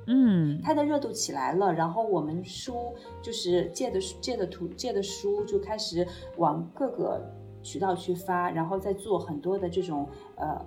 [0.07, 7.21] 嗯，它的热度起来了，然后我们书就是借的借的图借的书就开始往各个
[7.63, 10.65] 渠道去发，然后再做很多的这种呃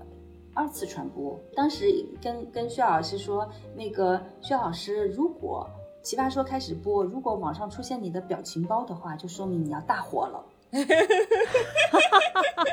[0.53, 1.39] 二次传播。
[1.55, 5.67] 当时跟跟薛老师说，那个薛老师，如果
[6.01, 10.43] 奇葩说开始播，如果网上出现你的表情包的话，就说明你要大火了。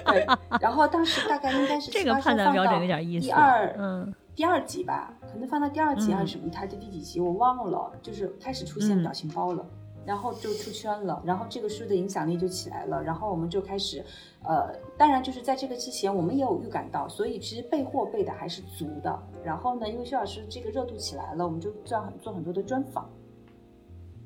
[0.07, 0.27] 对，
[0.61, 3.27] 然后当时大概应该是这个判断标准有点意思。
[3.27, 4.15] 第二，嗯。
[4.37, 9.67] 第二集吧，可能放到第二集还是什么，它的第几集我忘了，就是开始出现表情包了，
[10.07, 14.01] 然后就出圈了，然后这个书的影响力就起来了，然后我们就开始，
[14.45, 19.19] 呃，当然就是在这个之前，我们也有预感到，所以其实备货备的还是足的。
[19.43, 23.11] 然后呢，因为薛老师这个热度起来了，我们就做很做很多的专访，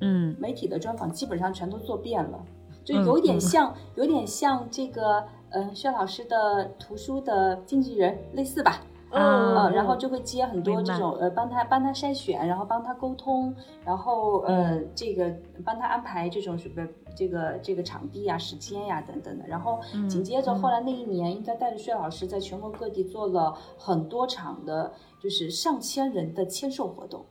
[0.03, 2.43] 嗯，媒体的专访基本上全都做遍了，
[2.83, 8.81] 就有点像，有点像这个，嗯，薛老师的图书的经纪人类似吧。
[9.15, 15.31] 嗯，然后就会接很多这种呃，帮他帮他筛选，然后帮他沟通，然后呃，这个
[15.63, 16.83] 帮他安排这种什么
[17.15, 19.45] 这个这个场地呀、时间呀等等的。
[19.47, 27.23] 然后紧接着后来那一年，应该带着薛老师在全国各地做了很多场的，就是上千人的签售活动。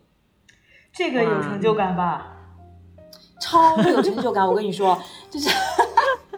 [0.93, 2.42] 这个有成就感吧？
[3.43, 4.47] 超有成就感！
[4.47, 4.97] 我跟你说，
[5.29, 5.51] 就是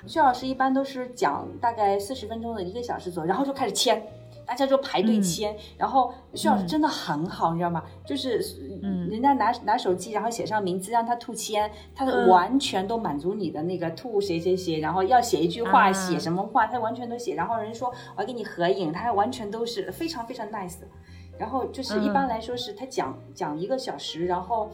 [0.07, 4.03] 薛老师一般都是讲大概四十分钟的一个小时左右，然后就开始签。
[4.47, 7.83] 大家就排队签，然后薛老师真的很好，你知道吗？
[8.05, 8.39] 就是，
[8.83, 17.35] 嗯，人家拿拿手机，然后写上名字，让他吐签，他完全都满足你的那个吐谁谁谁，然后要写一句话，写什么话，他完全都写。
[17.35, 20.77] 然后人说我要跟你合影，他还完全都是非常非常 nice。
[21.39, 24.71] 然后就是一般来说是他讲讲一个小时，然后，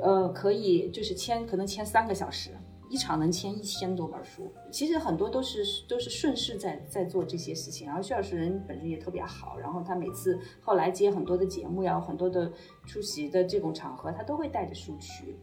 [0.00, 2.50] 呃，可以就是签，可能签三个小时。
[2.90, 7.88] 一场能签一千多本书，其实很多都是都是顺势在在做这些事情。
[7.88, 12.52] 然后薛老师人本身也特别好，然后他每次后来接很多的节目呀，很多的
[12.86, 15.36] 出席的这种场合，他都会带着书去。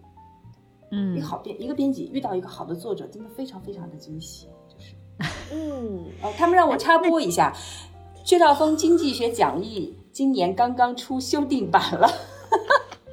[0.91, 4.47] 嗯，一个好编一个编辑遇到一个好的作者，真的非常非常的惊喜。
[4.69, 4.95] 就是，
[5.51, 7.53] 嗯，哦，他们让我插播一下，
[8.23, 12.07] 薛兆丰经济学讲义今年刚刚出修订版了。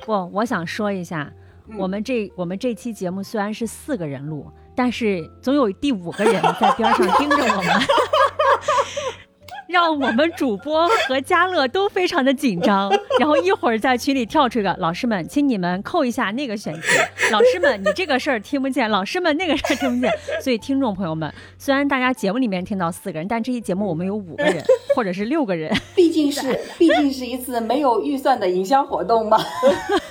[0.09, 1.31] 不，我想说一下。
[1.77, 7.67] 我们这我们这期节目虽然是四个人录，但是总有第五个人在边上盯着我们。
[9.69, 12.91] 让我们主播和嘉乐都非常的紧张，
[13.21, 16.81] 然后一会儿在群里跳出一个老师们，请你们扣一下那个选题。
[17.31, 20.11] 老师们，你这个事儿听不见，老师们那个事儿听不见。
[20.41, 24.65] 所以听众朋友们，虽然大家节目里面听到四个人，但这期节目我们有五个人
[24.97, 29.37] 或者是六个人，毕竟是毕竟是一次没有预算的营销活动嘛。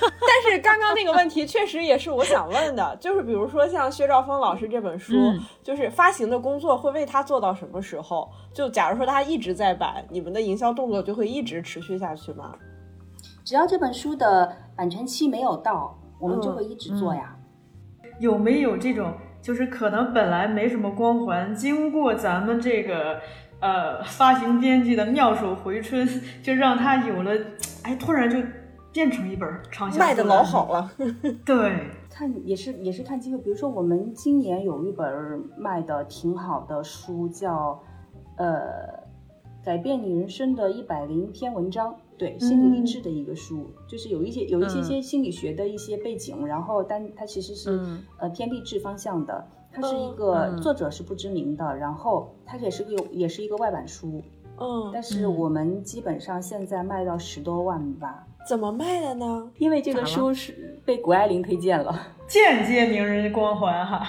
[0.00, 5.12] 但是刚刚那个问题确实也是我想问的， 就是比如说像薛兆丰老师这本书，
[5.62, 8.30] 就是发行的工作会为他做到什么时候？
[8.54, 9.58] 就假如说他一直。
[9.58, 12.54] 在版，你们的营销动作就会一直持续下去吗？
[13.44, 17.34] 只要这本书的版权期没有到，我们就会一直做呀。
[18.20, 23.20] 有没有这种，就是可能本来没什么光环，经过咱们这个
[23.58, 26.08] 呃发行编辑的妙手回春，
[26.40, 27.32] 就让他有了，
[27.82, 28.38] 哎，突然就
[28.92, 30.90] 变成一本畅销，卖的老好了。
[31.44, 37.82] 对，看也是也是看机会，比如说我们今年有一本卖的挺好的书，叫
[38.36, 39.06] 呃。
[39.64, 47.78] 改变你人生的一百零篇文章，对心理励志的一个书，就是有一些有一些些心理学的一些背景，然后但它其实是
[48.18, 54.22] 呃偏励志方向的，它是一个作者是不知名的，然后它也是个也是一个外版书，
[54.60, 59.50] 嗯，但是我们基本上现在卖到十多万吧，怎么卖的呢？
[59.58, 64.06] 因为这个书是被谷爱凌推荐了， 间接名人光环哈。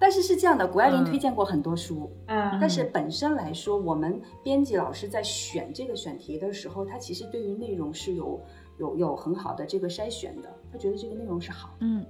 [0.00, 8.40] 但是是这样的，谷爱凌推荐过很多书，嗯，但是本身来说，我们编辑老师在选这个选题的时候，他其实对于内容是有
[8.78, 12.06] 有有很好的这个筛选的，他觉得这个内容是好，嗯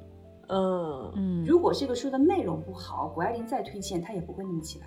[0.48, 1.44] 嗯嗯。
[1.46, 4.87] 如果这个书的内容不好，谷爱凌再推荐，他也不会那么起来。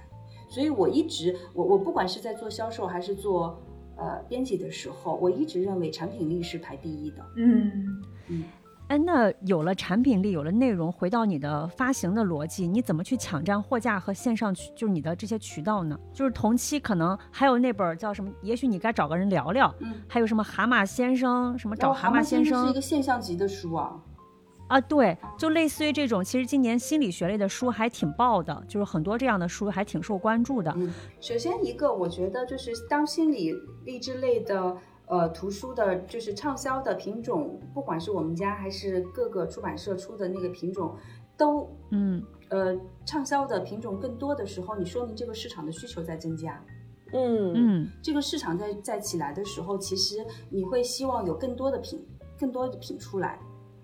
[0.51, 3.57] 所以我一直，我我不管是在做销售还是做
[3.95, 8.43] 呃编辑的时候，我一直认为产品力是排第一的，嗯嗯。
[8.89, 15.97] 哎，那有了产品力，有了内容，回到你的发行的逻辑，你怎么去抢占货架和线上渠，就是你的这些渠道呢？
[16.13, 18.29] 就是同期可能还有那本叫什么？
[18.41, 19.73] 也许你该找个人聊聊。
[19.79, 21.57] 嗯，还有什么蛤蟆先生？
[21.57, 22.65] 什么找蛤蟆先生？
[22.65, 23.97] 是一个现象级的书啊。
[24.71, 30.73] 啊，对，就类似于这种，其实今年心理学类的书还挺爆的，就是很多这样的书还挺受关注的。
[30.77, 33.53] 嗯，首先一个，我觉得就是当心理
[33.83, 40.95] 励志类的呃图书的，就是畅销的品种，不管是我们家还是各个出版社出的那个品种，
[41.35, 42.73] 都嗯呃
[43.05, 46.63] 畅销的品种更多的时候，你说明这个市场的需求在增加。
[47.11, 52.01] 嗯嗯，这个市场在在起来的时候，其实你会希望有更多的品，
[52.39, 53.37] 更多的品出来。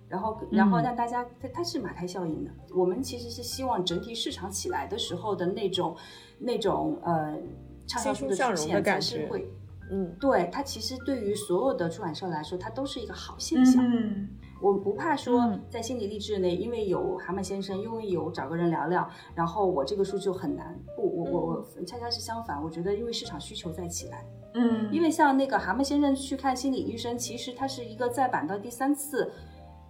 [0.10, 2.52] 然后，然后让大家，它它是马太效应的。
[2.74, 5.96] 我们其实是希望整体市场起来的时候的那种，
[6.40, 7.38] 那种呃
[7.86, 9.52] 畅销书的出现才是会，
[9.92, 13.84] 嗯，对它其实对于所有的出版社来说，它都是一个好现象。
[13.86, 14.30] 嗯，
[14.62, 20.80] 我不怕说在心理励志内，因为有蛤蟆先生，因为有找个人聊聊，然后我这个书就很难。
[20.96, 24.26] 不，我我我恰恰是相反，我觉得因为市场需求在起来。
[24.54, 29.30] 嗯，因为像那个蛤蟆先生去看心理医生，其实他是一个再版到第三次。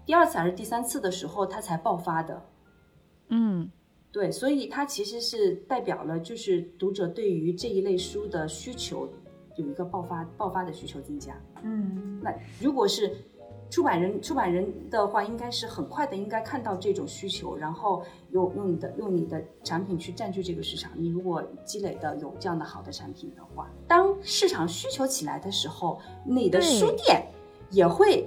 [0.08, 2.41] 第二次还是第三次的时候，它才爆发的。
[3.28, 3.70] 嗯，
[4.10, 9.10] 对，所以它其实是代表了，就是读者对于这一类书的需求
[9.58, 11.38] 有一个爆发、爆发的需求增加。
[11.62, 13.17] 嗯，那如果是
[13.70, 20.89] 出版人、出版人的话，应该是很快的，应该看到这种需求，然后用用你的用你的产品去占据这个市场。
[20.96, 27.28] 你如果积累的有这样的好的产品的话，当市场需求起来的时候，你的书店
[27.72, 28.26] 也会。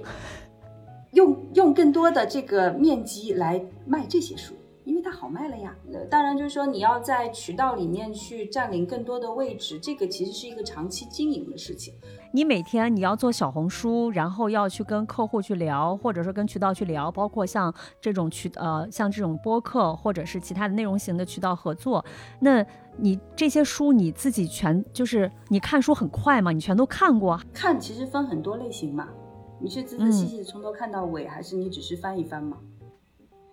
[1.11, 4.53] 用用更多的这个面积来卖这些书，
[4.85, 5.75] 因为它好卖了呀。
[6.09, 11.93] 当然，就是说你要在渠道里面去占领更多的位置，这个其实是一个长期经营的事情。
[12.33, 22.03] 你每天你要做小红书，然后要去跟客户去聊，或者说跟渠道去聊，包括像这种渠呃像这种播客或者是其他的内容型的渠道合作。
[22.39, 26.53] 那你这些书你自己全就是你看书很快吗？
[26.53, 27.37] 你全都看过？
[27.53, 29.09] 看其实分很多类型嘛。
[29.61, 32.57] 你是仔仔细细的从头看到尾，还是你只是翻一翻嘛？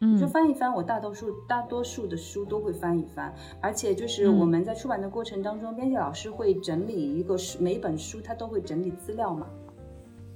[0.01, 9.47] 嗯，你说翻一翻，我大多数大多数的书都会翻一翻，而且就是我们在出版的过程当中，编辑老师会整理一个书，每本书他都会整理资料嘛。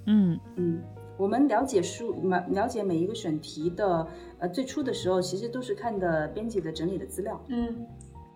[0.06, 0.82] 嗯嗯，
[1.16, 4.06] 我们了解书，了了解每一个选题的，
[4.40, 7.40] 呃，最初的时候其实都是看的编辑的整理的资料。
[7.48, 7.86] 嗯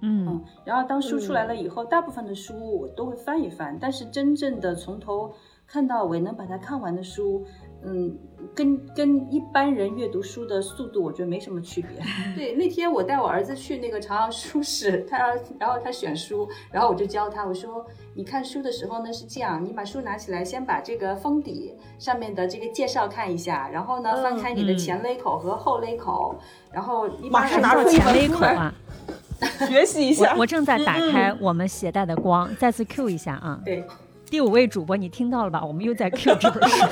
[0.00, 5.34] 嗯，然后当书出来了以后，大部分的书我都会翻一翻，但是真正的从头。
[5.66, 7.44] 看到尾能把它看完的书，
[7.84, 8.16] 嗯，
[8.54, 12.00] 跟跟一般人阅读书的速度，我觉得没什么区别。
[12.36, 15.18] 对，那天我带我儿子去那个朝阳书市， 他
[15.58, 26.36] 然后他选书，然后我就教他，我说你看书的时候呢是这样，你把书拿起来，先把这个封底上面的这个介绍看一下，然后呢翻开你的前勒口和后勒口，
[26.72, 28.72] 然后你马上拿出前勒口啊，
[29.68, 30.32] 学习一下。
[30.34, 33.60] 我我正在打开我们携带的光，再次 Q 一下啊。
[33.64, 33.84] 对。
[34.28, 35.64] 第五位主播，你听到了吧？
[35.64, 36.84] 我们又在 Q 这本书，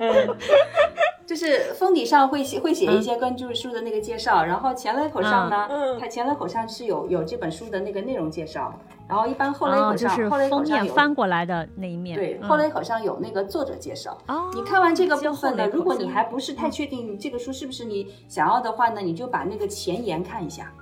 [1.26, 5.68] 就是封底上会写会写一些关注书的那个介绍，然后前勒口上呢，
[6.00, 8.74] 它前勒口上是有有这本书的那个内容介绍，
[9.06, 14.16] 然后一般后勒口上，后来口上有翻过来的那一面，对，后勒口上有那个作者介绍。
[14.54, 20.72] 你看完这个部分呢，如果你还不是太确定这个书是不是你想要的话呢，你就把那个前言看一下。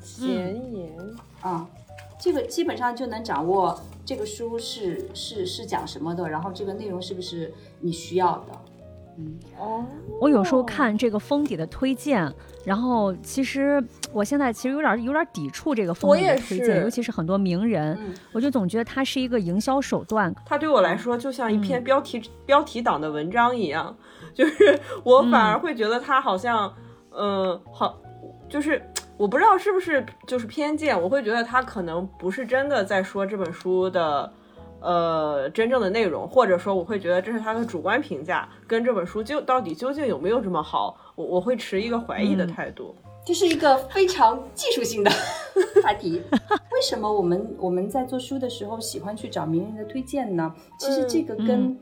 [0.00, 0.28] 前
[0.72, 0.92] 言
[1.40, 1.66] 啊，
[2.20, 3.80] 这个基本上就能掌握。
[4.08, 6.26] 这个书是是是讲什么的？
[6.26, 8.58] 然后这个内容是不是你需要的？
[9.18, 9.84] 嗯哦，
[10.18, 12.32] 我有时候看这个封底的推荐，
[12.64, 17.98] 然后其实我现在其实有点有点抵触这个封底的推荐，尤其是很多名人，
[18.32, 20.34] 我就总觉得它是一个营销手段。
[20.46, 23.94] 它对我来说就像一篇标题标题党的文章一样，
[24.32, 26.74] 就是我反而会觉得它好像，
[27.10, 28.00] 嗯，好，
[28.48, 28.82] 就是。
[29.18, 34.32] 我不知道是不是就是偏见，我会觉得他可能不是真的在说这本书的，
[34.80, 42.94] 呃，真正的内容，或者说我会觉得这是他的主观评价，跟这本书就到底究竟有没有这么好，我我会持一个怀疑的态度。
[43.26, 45.10] 这是一个非常技术性的
[45.82, 46.22] 话题。
[46.72, 50.54] 为什么我们我们在做书的时候喜欢去找名人的推荐呢？
[50.78, 51.76] 其实这个跟。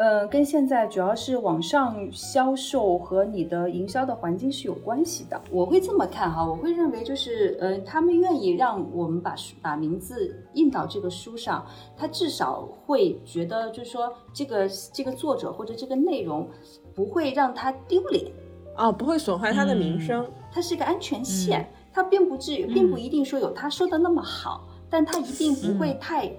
[0.00, 5.38] 呃，跟现在主要是网上销售和你的营销的环境是有关系的。
[5.50, 11.66] 我会这么看哈，我会认为就是，呃，他们愿意让我们把书把名字印到这个书上，
[11.98, 16.48] 他至少会觉得就是说这个这个作者或者这个内容
[16.94, 18.32] 不会让他丢脸
[18.74, 26.32] 啊，不会损坏他的名声，它是一个安全线，它并不至于，并不一定说有他说的那么好，但他一定不会太，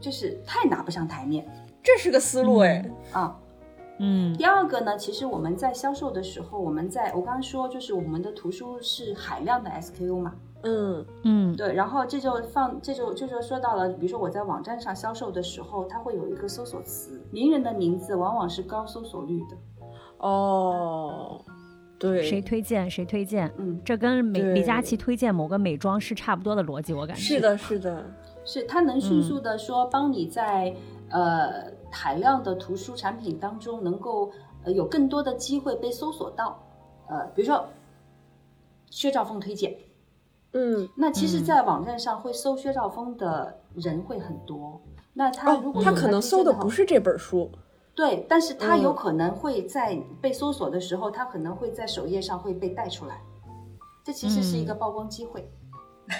[0.00, 1.46] 就是太拿不上台面。
[1.88, 2.84] 这是个思路哎。
[3.12, 3.38] 啊，
[3.98, 4.36] 嗯。
[4.36, 11.06] 第二个呢，其实我们在销售的时候，我们在我刚刚说，就是我们的图书是海量的 SKU 嘛，嗯。
[11.24, 11.72] 嗯，对。
[11.72, 19.56] 然后这就放，这就这就说到了，比如说我在网站上销售的时候，它会有一个搜索词，名人的名字往往是高搜索率的。
[20.18, 21.40] 哦，
[21.98, 27.22] 对，谁推荐谁推荐，嗯，这跟美李佳琦推荐某个美妆是差不多的逻辑，我感觉。
[27.22, 28.04] 是的，是的，
[28.44, 30.74] 是它能迅速的说帮你在
[31.10, 34.30] 呃海量的图书产品当中能够
[34.64, 36.62] 呃有更多的机会被搜索到，
[37.08, 37.66] 呃，比如说
[38.90, 39.76] 薛兆丰推荐，
[40.52, 44.80] 嗯，那其实，在网站上会搜薛兆丰的人会很多，
[45.14, 47.50] 那他如果他可能搜的不是这本书。
[47.94, 53.20] 对，但是他有可能会在被搜索的时候，他可能会在首页上会被带出来，
[54.04, 55.50] 这其实是一个曝光机会。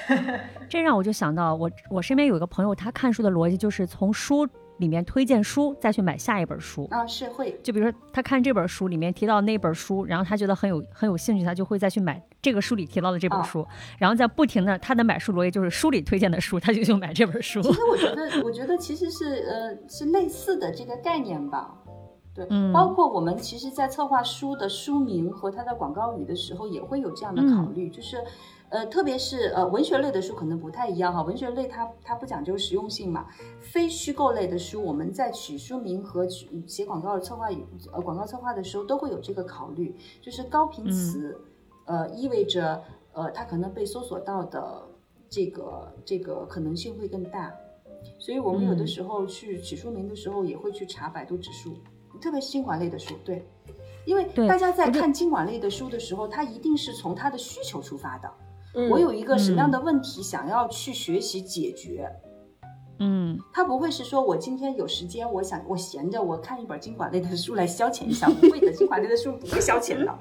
[0.69, 4.49] 这让我就想到，我我身边有一个朋友，他看书的逻辑就是从书。
[4.79, 7.59] 里面推荐书，再去买下一本书啊，是会。
[7.63, 13.67] 就比如说，他看这本书里面提到那本书，然后他觉得很有很有兴趣，他就会再去买这个书里提到的这本书，
[13.99, 17.61] 然后再不停的他的买书逻辑就是书里推荐的书，他就去买这本书。
[17.63, 21.75] 其实我觉得，我觉得其实是呃是类似的这个概念吧。
[22.35, 28.19] 对，嗯包括我们其实，在策划书的书名和它的广告语的时候，也会有这样的考虑，就是。
[28.71, 33.27] 呃，特别是呃文学类的书可能不太一样哈，文学类它它不讲究实用性嘛，
[33.61, 37.49] 非虚构类的书，我们在取书名和取写广告的策划
[37.93, 41.35] 呃广告策划的时候都会有这个考虑，就是高频词，
[41.87, 44.83] 呃意味着呃它可能被搜索到的
[45.31, 47.51] 这个这个可能性会更大，
[48.19, 51.75] 所以我们有的时候去取书名的时候也会去查百度指数，
[52.21, 53.49] 特别是经管类的书，对，
[54.05, 58.31] 因为大家在看经管类的书的时候，它一定是从它的需求出发的。
[58.91, 62.09] 我有一个什么样的问题想要去学习解决？
[63.01, 68.29] 嗯，他不会是说我今天有时间，我想我闲着，我看一本经管类的书来消遣一下。
[68.29, 70.19] 不会的，经管类的书不会消遣的。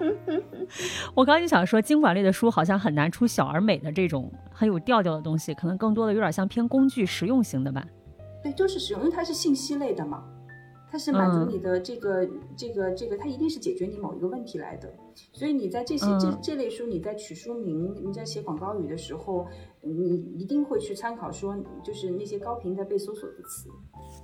[1.16, 7.84] 我刚刚就想说，经管类的书好像很难出小而美的这种很有调调的东西，可能更多的有点像偏工具实用型的吧。
[8.44, 10.24] 对，就是实用，因为它是信息类的嘛。
[10.98, 12.28] 它是满足你的这个
[12.58, 14.92] 这个这个，它一定是解决你某一个问题来的。
[15.32, 19.46] 所以你在这些这这类书，你在取书名、你在写广告语的时候，
[19.82, 23.70] 你一定会去参考说，就是那些高频的被搜索的词。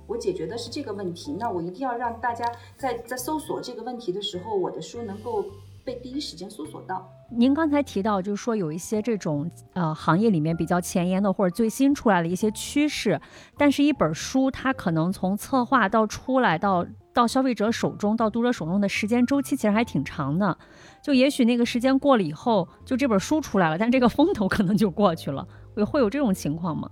[0.08, 2.44] 我解决的是这个问题，那我一定要让大家
[2.76, 5.44] 在在搜索这个问题的时候，我的书能够。
[5.84, 7.08] 被第一时间搜索到。
[7.30, 13.20] 您刚才提到，就是说有一些这种呃行业里面比较前沿的或者最新出来的一些趋势，
[13.58, 20.56] 但是一本书它可能从策划到出来到到消费者手中到读者手中的时间周期其实还挺长的。
[21.02, 25.46] 就也许那个时间过了以后，就这本书出来了，但这个风头可能就过去了。
[25.74, 26.88] 会会有这种情况吗？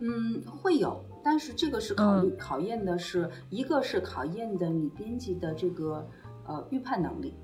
[0.00, 6.06] 嗯，会有，但是这个是考虑考验的是一个是考验的你编辑的这个
[6.46, 7.34] 呃预判能力。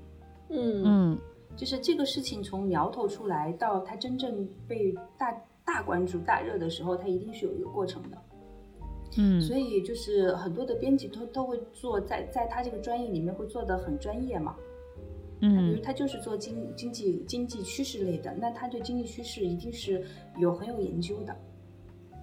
[0.53, 1.17] 嗯嗯，
[1.55, 5.31] 就是这个事情从苗头出来到它真正被大
[5.63, 8.17] 大关注、大热的时候，它一定是有一个过程的。
[9.17, 14.55] 嗯，所以就是很多的编辑都都会做，在在他这个专业里面会做的很专业嘛。
[15.39, 20.05] 嗯，比如他就是做经经济经济趋势类的，那他对经济趋势一定是
[20.37, 21.33] 有很有研究的。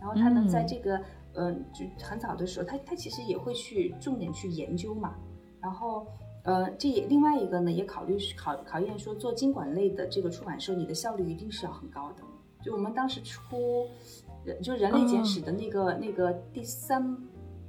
[0.01, 1.01] 然后他能在这个
[1.35, 5.15] 嗯，就很早的时候，他他其实也会去重点去研究嘛，
[5.63, 6.07] 然后。
[6.49, 12.23] 呃，这也另外一个呢，也考虑考考验说做经管类的这个出版社，你的效率一定是要很高的。
[12.63, 13.87] 就我们当时出，
[14.63, 17.15] 就人类简史的那个那个第三、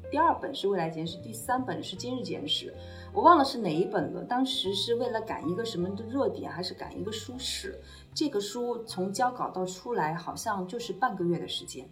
[0.10, 2.74] 第二本是未来简史，第三本是今日简史，
[3.12, 4.24] 我忘了是哪一本了。
[4.24, 7.78] 当时是为了赶一个什么的热点，还是赶一个书史？
[8.14, 11.86] 这个书从交稿到出来，好像就是半个月的时间。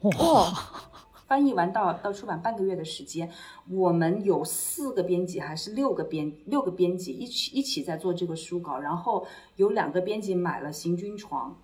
[0.00, 0.50] 哇！
[1.28, 3.30] 翻译完到到出版半个月的时间，
[3.68, 9.26] 我们有四个编辑还是六个编六个编辑一起一起在做这个书稿，然后
[9.56, 11.54] 有两个编辑买了行军床，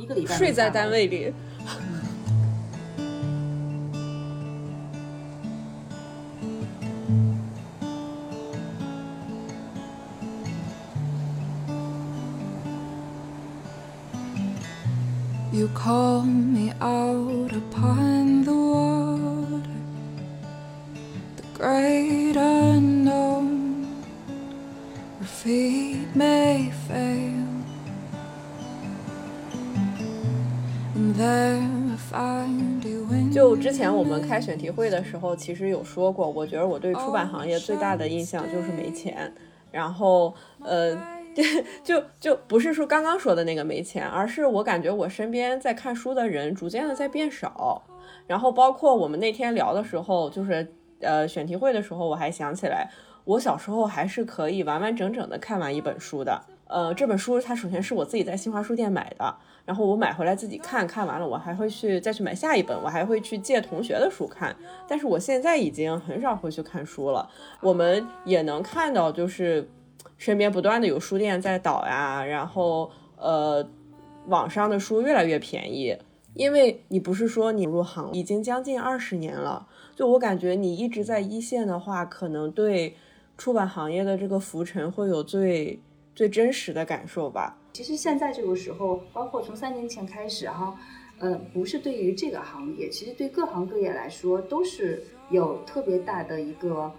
[0.00, 1.32] 一个礼拜睡在单位里。
[15.50, 18.07] You call me out upon
[33.68, 39.30] 之前我们开选题会的时候，其实有说过，我觉得我对出版行业最大的印象就是没钱，
[39.70, 40.98] 然后呃。
[41.84, 47.80] 就就不是说刚刚说的那个没钱，而是我感觉我身边在看书的人逐渐的在变少。
[48.26, 50.66] 然后包括我们那天聊的时候，就是
[51.00, 52.90] 呃选题会的时候，我还想起来，
[53.24, 56.42] 我小时候还是可以完完整整的看完一本书的。
[56.68, 64.54] 呃，这本书它首先是我自己在新华书店买的，然后我买回来自己看看完了，我还会去再去买下一本，我还会去借同学的书看。
[64.86, 67.26] 但是我现在已经很少会去看书了。
[67.62, 69.66] 我们也能看到，就是
[70.18, 73.66] 身边不断的有书店在倒呀，然后呃，
[74.26, 75.96] 网上的书越来越便宜。
[76.34, 79.66] 因为你不是说你入行已经将近二十年了，
[79.96, 82.94] 就我感觉你一直在一线的话，可能对
[83.38, 85.80] 出版行业的这个浮沉会有最。
[86.18, 87.56] 最真实的感受吧。
[87.72, 90.76] 其实现在这个时候，包括从三年前开始哈，
[91.20, 96.92] 呃，不是对于这个行业，其实对各行各业来说都是有特别大的一个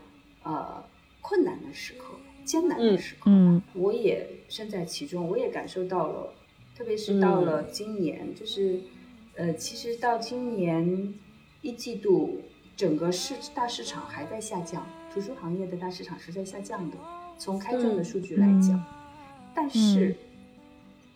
[0.44, 0.82] 呃
[1.20, 2.16] 困难的时刻、
[2.46, 3.24] 艰难的时刻。
[3.26, 6.34] 嗯，我也身在其中，我也感受到了，
[6.74, 8.80] 特别是到了今年，就是
[9.36, 11.14] 呃，其实到今年
[11.62, 12.42] 一季度，
[12.78, 16.96] 整个市大市场还在下降，图书行业的大市场是在下降的。
[17.38, 18.82] 从开卷的数据来讲。
[19.60, 20.16] 但是，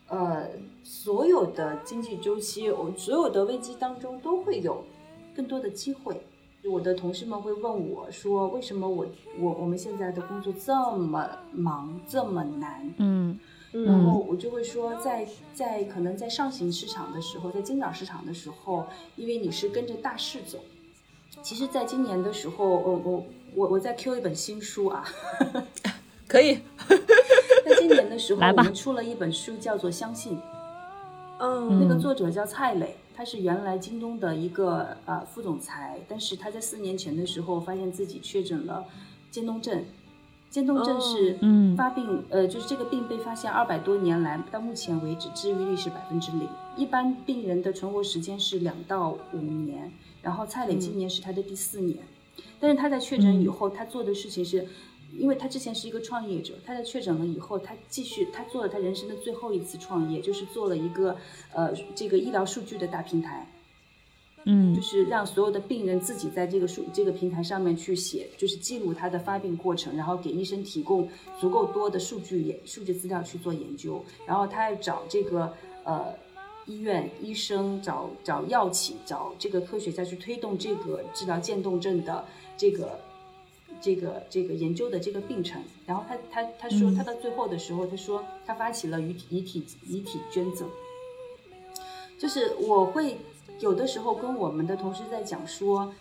[0.09, 0.49] 呃，
[0.83, 4.83] 所有的经济周期，我所有的危机当中都会有
[5.33, 6.21] 更多的机会。
[6.65, 9.05] 我的同事们会问我说：“为什么我
[9.39, 13.39] 我我们现在的工作这么忙，这么难？”嗯，
[13.71, 18.85] 然后我就会说，在在可能在上行市场的时候，在金涨市场的时候，
[19.15, 20.59] 因为你是跟着大势走。
[21.41, 23.25] 其实，在今年的时候，我我
[23.55, 25.05] 我我在 Q 一本新书啊，
[26.33, 26.57] 可以。
[27.63, 30.35] 在今年的时候，我们出了一本书，叫做《相信》。
[31.37, 38.83] 嗯，那个作者叫蔡磊，他是原来京东的一个呃副总裁，但是他在四年前的时候发现自己确诊了
[39.29, 39.85] 渐冻症。
[40.49, 41.37] 渐冻症是
[41.77, 46.47] 发病，呃，就是这个病被发现二百多年来，到目前为止治愈率是百分之零。
[46.75, 49.91] 一般病人的存活时间是两到五年，
[50.23, 51.99] 然后蔡磊今年是他的第四年，
[52.59, 54.67] 但是他在确诊以后，他做的事情是。
[55.17, 61.15] 因为他之前是一个创业者，他在确诊了以后，他继续他做了他人生的最后一次创业，就是做了一个
[61.53, 63.47] 呃这个医疗数据的大平台，
[64.45, 71.07] 嗯，就是让所有的病人自己在这个数这个平台上面去写，就是记录他的发病过程，然后给医生提供
[71.39, 75.53] 足够多的数据研数据资料去做研究，然后他要找这个
[75.83, 76.13] 呃
[76.65, 82.25] 医院医生找找药企找这个科学家去推动这个治疗渐冻症的
[82.57, 82.99] 这个。
[83.83, 90.69] 这个这个研究的这个病程，然后他他他说他到最后的时候，他说他发起了遗体遗体遗体捐赠，
[92.17, 93.17] 就是我会
[93.59, 95.93] 有的时候跟我们的同事在讲说，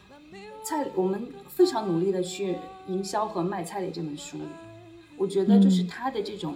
[0.63, 2.57] 蔡我们非常努力的去
[2.87, 4.39] 营销和卖蔡磊这本书，
[5.17, 6.55] 我觉得就是他的这种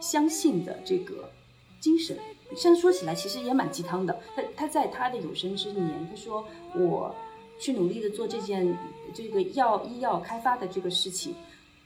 [0.00, 1.30] 相信的这个
[1.78, 2.18] 精神，
[2.56, 4.20] 现在说起来其实也蛮鸡汤的。
[4.34, 6.44] 他他在他的有生之年，他说
[6.74, 7.14] 我。
[7.58, 8.76] 去努力的做这件
[9.12, 11.34] 这个药医药开发的这个事情，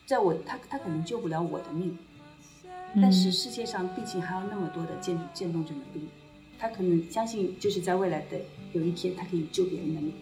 [0.06, 1.96] 在我他他可能救不了我的命，
[2.96, 6.06] 但是世界上毕竟还有那么多的渐渐冻症的病，
[6.58, 8.40] 他可能相信就是在未来的
[8.72, 10.12] 有一天他可以救别人的命，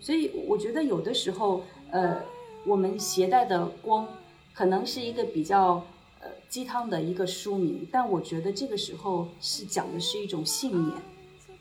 [0.00, 2.22] 所以我觉得有的时候呃
[2.64, 4.06] 我们携带的光
[4.54, 5.84] 可能是一个比较
[6.20, 11.02] 呃鸡汤的一个书名，但我觉得这个时候是讲的是一种信念。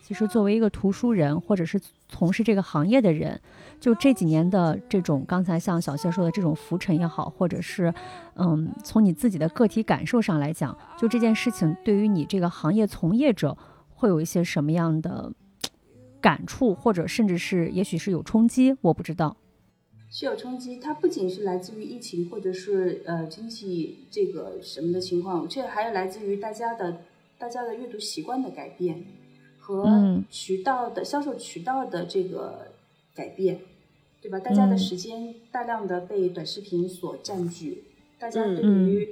[0.01, 1.79] 其实作为一个图书人，或者是
[2.09, 3.39] 从事这个行业的人，
[3.79, 7.93] 就这几年的这种，刚才像小谢说的这种浮沉也好，或者是，
[8.35, 13.57] 嗯，从你自己的个体感受上来讲，就这件事情对于你这个行业从业者
[13.89, 15.31] 会有一些什么样的
[16.19, 19.37] 感触，或者甚至是也许是有冲击，我不知道。
[20.09, 27.03] 是有冲击，它不仅是来自于疫情，或者是呃经济这个什么的情况，这还有来自于大家的
[27.37, 29.05] 大家的阅读习惯的改变。
[29.61, 32.73] 和渠道的销售渠道的这个
[33.15, 33.61] 改变，
[34.21, 34.39] 对吧？
[34.39, 37.83] 大家的时间大量的被短视频所占据，
[38.19, 39.07] 大家对于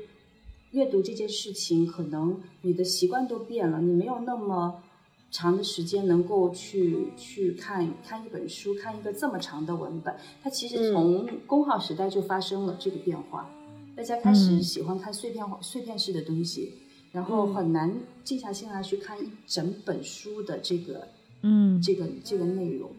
[0.72, 4.84] 阅读这件事情，可能你的习惯都变了，你没有那么
[5.32, 10.16] 长的时间能够去去看看一本书，看一个这么长的文本。
[10.44, 13.50] 它其实从工号时代就发生了这个变化，
[13.96, 16.74] 大家开始喜欢看碎片化、碎片式的东西。
[17.12, 17.92] 然后很难
[18.24, 21.08] 静下心来去看一整本书的这个，
[21.42, 22.92] 嗯，这个这个内容。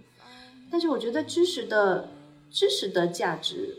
[0.70, 2.08] 但是我觉得知识的
[2.50, 3.76] 知识的价值，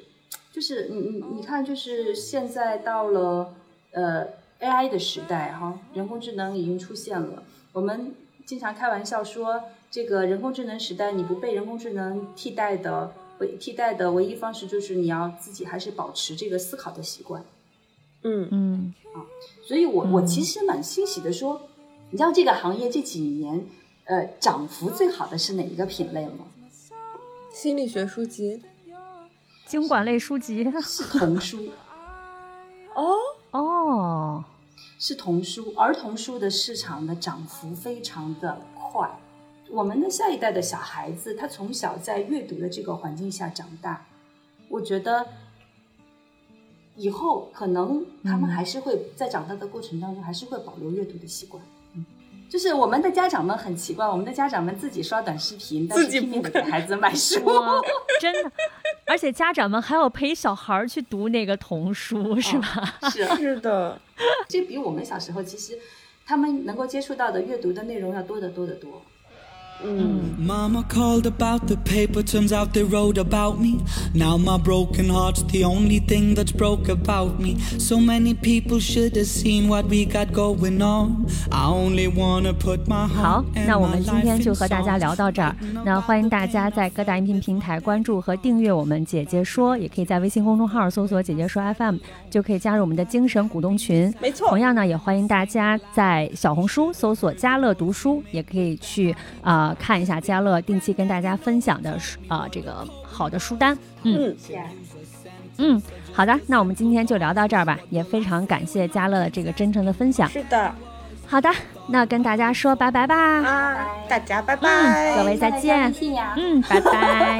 [0.51, 3.55] 就是你你你看，就是现在到了
[3.91, 4.27] 呃
[4.59, 7.43] AI 的时代哈，人工智能已经出现了。
[7.73, 8.13] 我们
[8.45, 17.43] 经常开玩笑说，这个人工智能时代，你不被人工智能替代的唯替代的唯一方式，就是你要自己还是保持这个思考的习惯。
[18.23, 18.47] 嗯。
[18.51, 18.93] 嗯。
[19.13, 19.25] 啊，
[19.63, 21.61] 所以我我其实蛮欣喜的，说
[22.09, 23.65] 你知道这个行业这几年，
[24.05, 26.45] 呃，涨幅最好的是哪一个品类吗？
[27.51, 28.61] 心理学书籍、
[29.65, 30.63] 经管类书籍。
[30.81, 31.69] 是、童书。
[32.95, 33.15] 哦。
[33.51, 34.45] 哦，
[34.97, 39.11] 是童书，儿童书的市场的涨幅非常的快。
[39.69, 44.05] 我们的下一代的小孩子，他从小在阅读的这个环境下长大，
[44.69, 45.27] 我觉得
[46.95, 51.63] 以后可能他们还是会在长大的过程当中，还是会保留阅读的习惯。
[52.49, 57.39] 就是我们的家长们很奇怪，我们的家长们自己刷短视频，自己不给孩子买 书，
[58.19, 58.51] 真的。
[59.07, 62.99] 而且家长们还要陪小孩去读那个童书，是吧？
[63.09, 63.97] 是是的，
[64.49, 65.79] 这比我们小时候其实
[66.25, 69.01] 他们能够接触到的阅读的内容要多得多得多。
[69.83, 70.21] 嗯。
[70.37, 73.77] Mama called about the paper, turns out they wrote about me.
[74.13, 77.57] Now my broken heart's the only thing that's broke about me.
[77.77, 81.27] So many people should have seen what we got going on.
[81.51, 83.21] I only wanna put my heart.
[83.21, 85.55] 好，那我们今天就和大家聊到这儿。
[85.85, 91.97] 那欢迎大家在各大音频平台关注和订阅我们姐姐说，也可以在微信公众号搜索“姐姐说 FM”，
[92.29, 94.13] 就可以加入我们的精神股东群。
[94.19, 94.49] 没错。
[94.49, 99.70] 同样呢，也欢迎大家在小红书搜索“家乐读书”，也可以去啊。
[99.75, 103.77] 看一下家乐定期跟大家分享的书啊，这个好的书单。
[104.03, 104.35] 嗯
[105.57, 110.27] 嗯，好的，那我们今天就聊到这儿吧，也非常感谢家乐的这个真诚的分享。
[110.29, 110.73] 是的，
[111.27, 111.49] 好的，
[111.87, 113.15] 那跟大家说拜拜吧。
[113.15, 115.93] 啊，大家拜拜，各位再见。
[116.35, 117.39] 嗯，拜拜。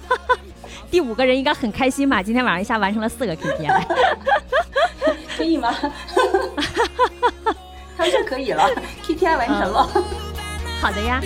[0.90, 2.22] 第五个人应该很开心吧？
[2.22, 3.82] 今天晚上一下完成了四个 KPI，
[5.36, 5.74] 可以吗？
[7.96, 8.68] 他说可以了
[9.04, 9.88] ，KPI 完成了。
[10.80, 11.20] 好的呀。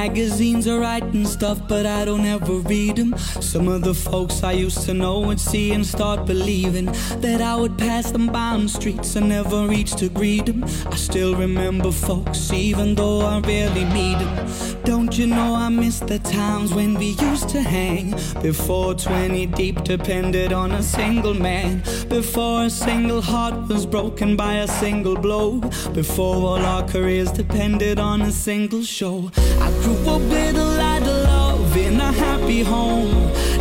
[0.00, 3.14] Magazines are writing stuff, but I don't ever read them.
[3.18, 6.86] Some of the folks I used to know would see and start believing
[7.20, 10.64] that I would pass them by on the streets and never reach to greet them.
[10.64, 14.70] I still remember folks, even though I rarely meet them.
[14.84, 18.12] Don't you know I miss the times when we used to hang?
[18.40, 21.82] Before 20 deep depended on a single man.
[22.08, 25.60] Before a single heart was broken by a single blow.
[25.92, 29.30] Before all our careers depended on a single show.
[29.60, 33.10] I grew up with a lot of love in a happy home.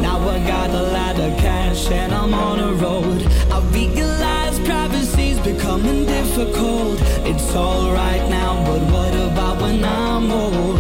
[0.02, 3.22] Now I got a lot of cash and I'm on a road.
[3.52, 7.00] I realize privacy's becoming difficult.
[7.26, 10.79] It's alright now, but what about when I'm old?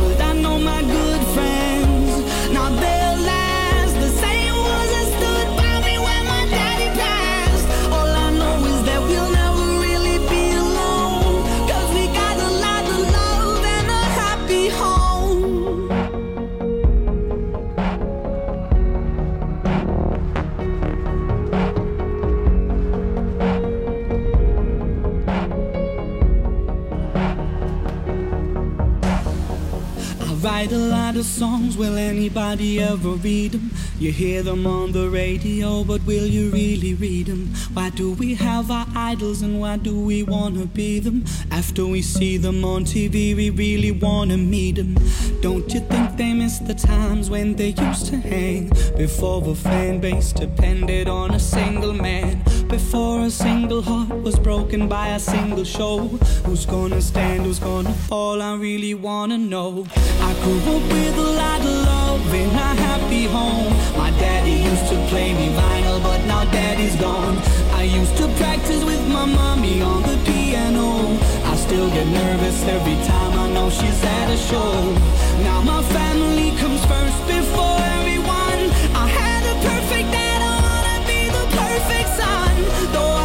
[31.80, 33.71] Will anybody ever read them?
[33.97, 37.53] You hear them on the radio, but will you really read them?
[37.73, 41.23] Why do we have our idols and why do we wanna be them?
[41.51, 44.97] After we see them on TV, we really wanna meet them.
[45.39, 48.69] Don't you think they miss the times when they used to hang?
[48.97, 52.43] Before a fan base depended on a single man.
[52.70, 56.07] Before a single heart was broken by a single show.
[56.45, 58.43] Who's gonna stand, who's gonna fall?
[58.43, 59.86] I really wanna know.
[60.22, 63.74] I grew up with a lot of love in a happy home.
[63.97, 67.38] My daddy used to play me vinyl, but now daddy's gone.
[67.74, 71.17] I used to practice with my mommy on the piano.
[71.51, 74.74] I still get nervous every time I know she's at a show.
[75.41, 78.09] Now my family comes first before everyone
[82.93, 83.18] don't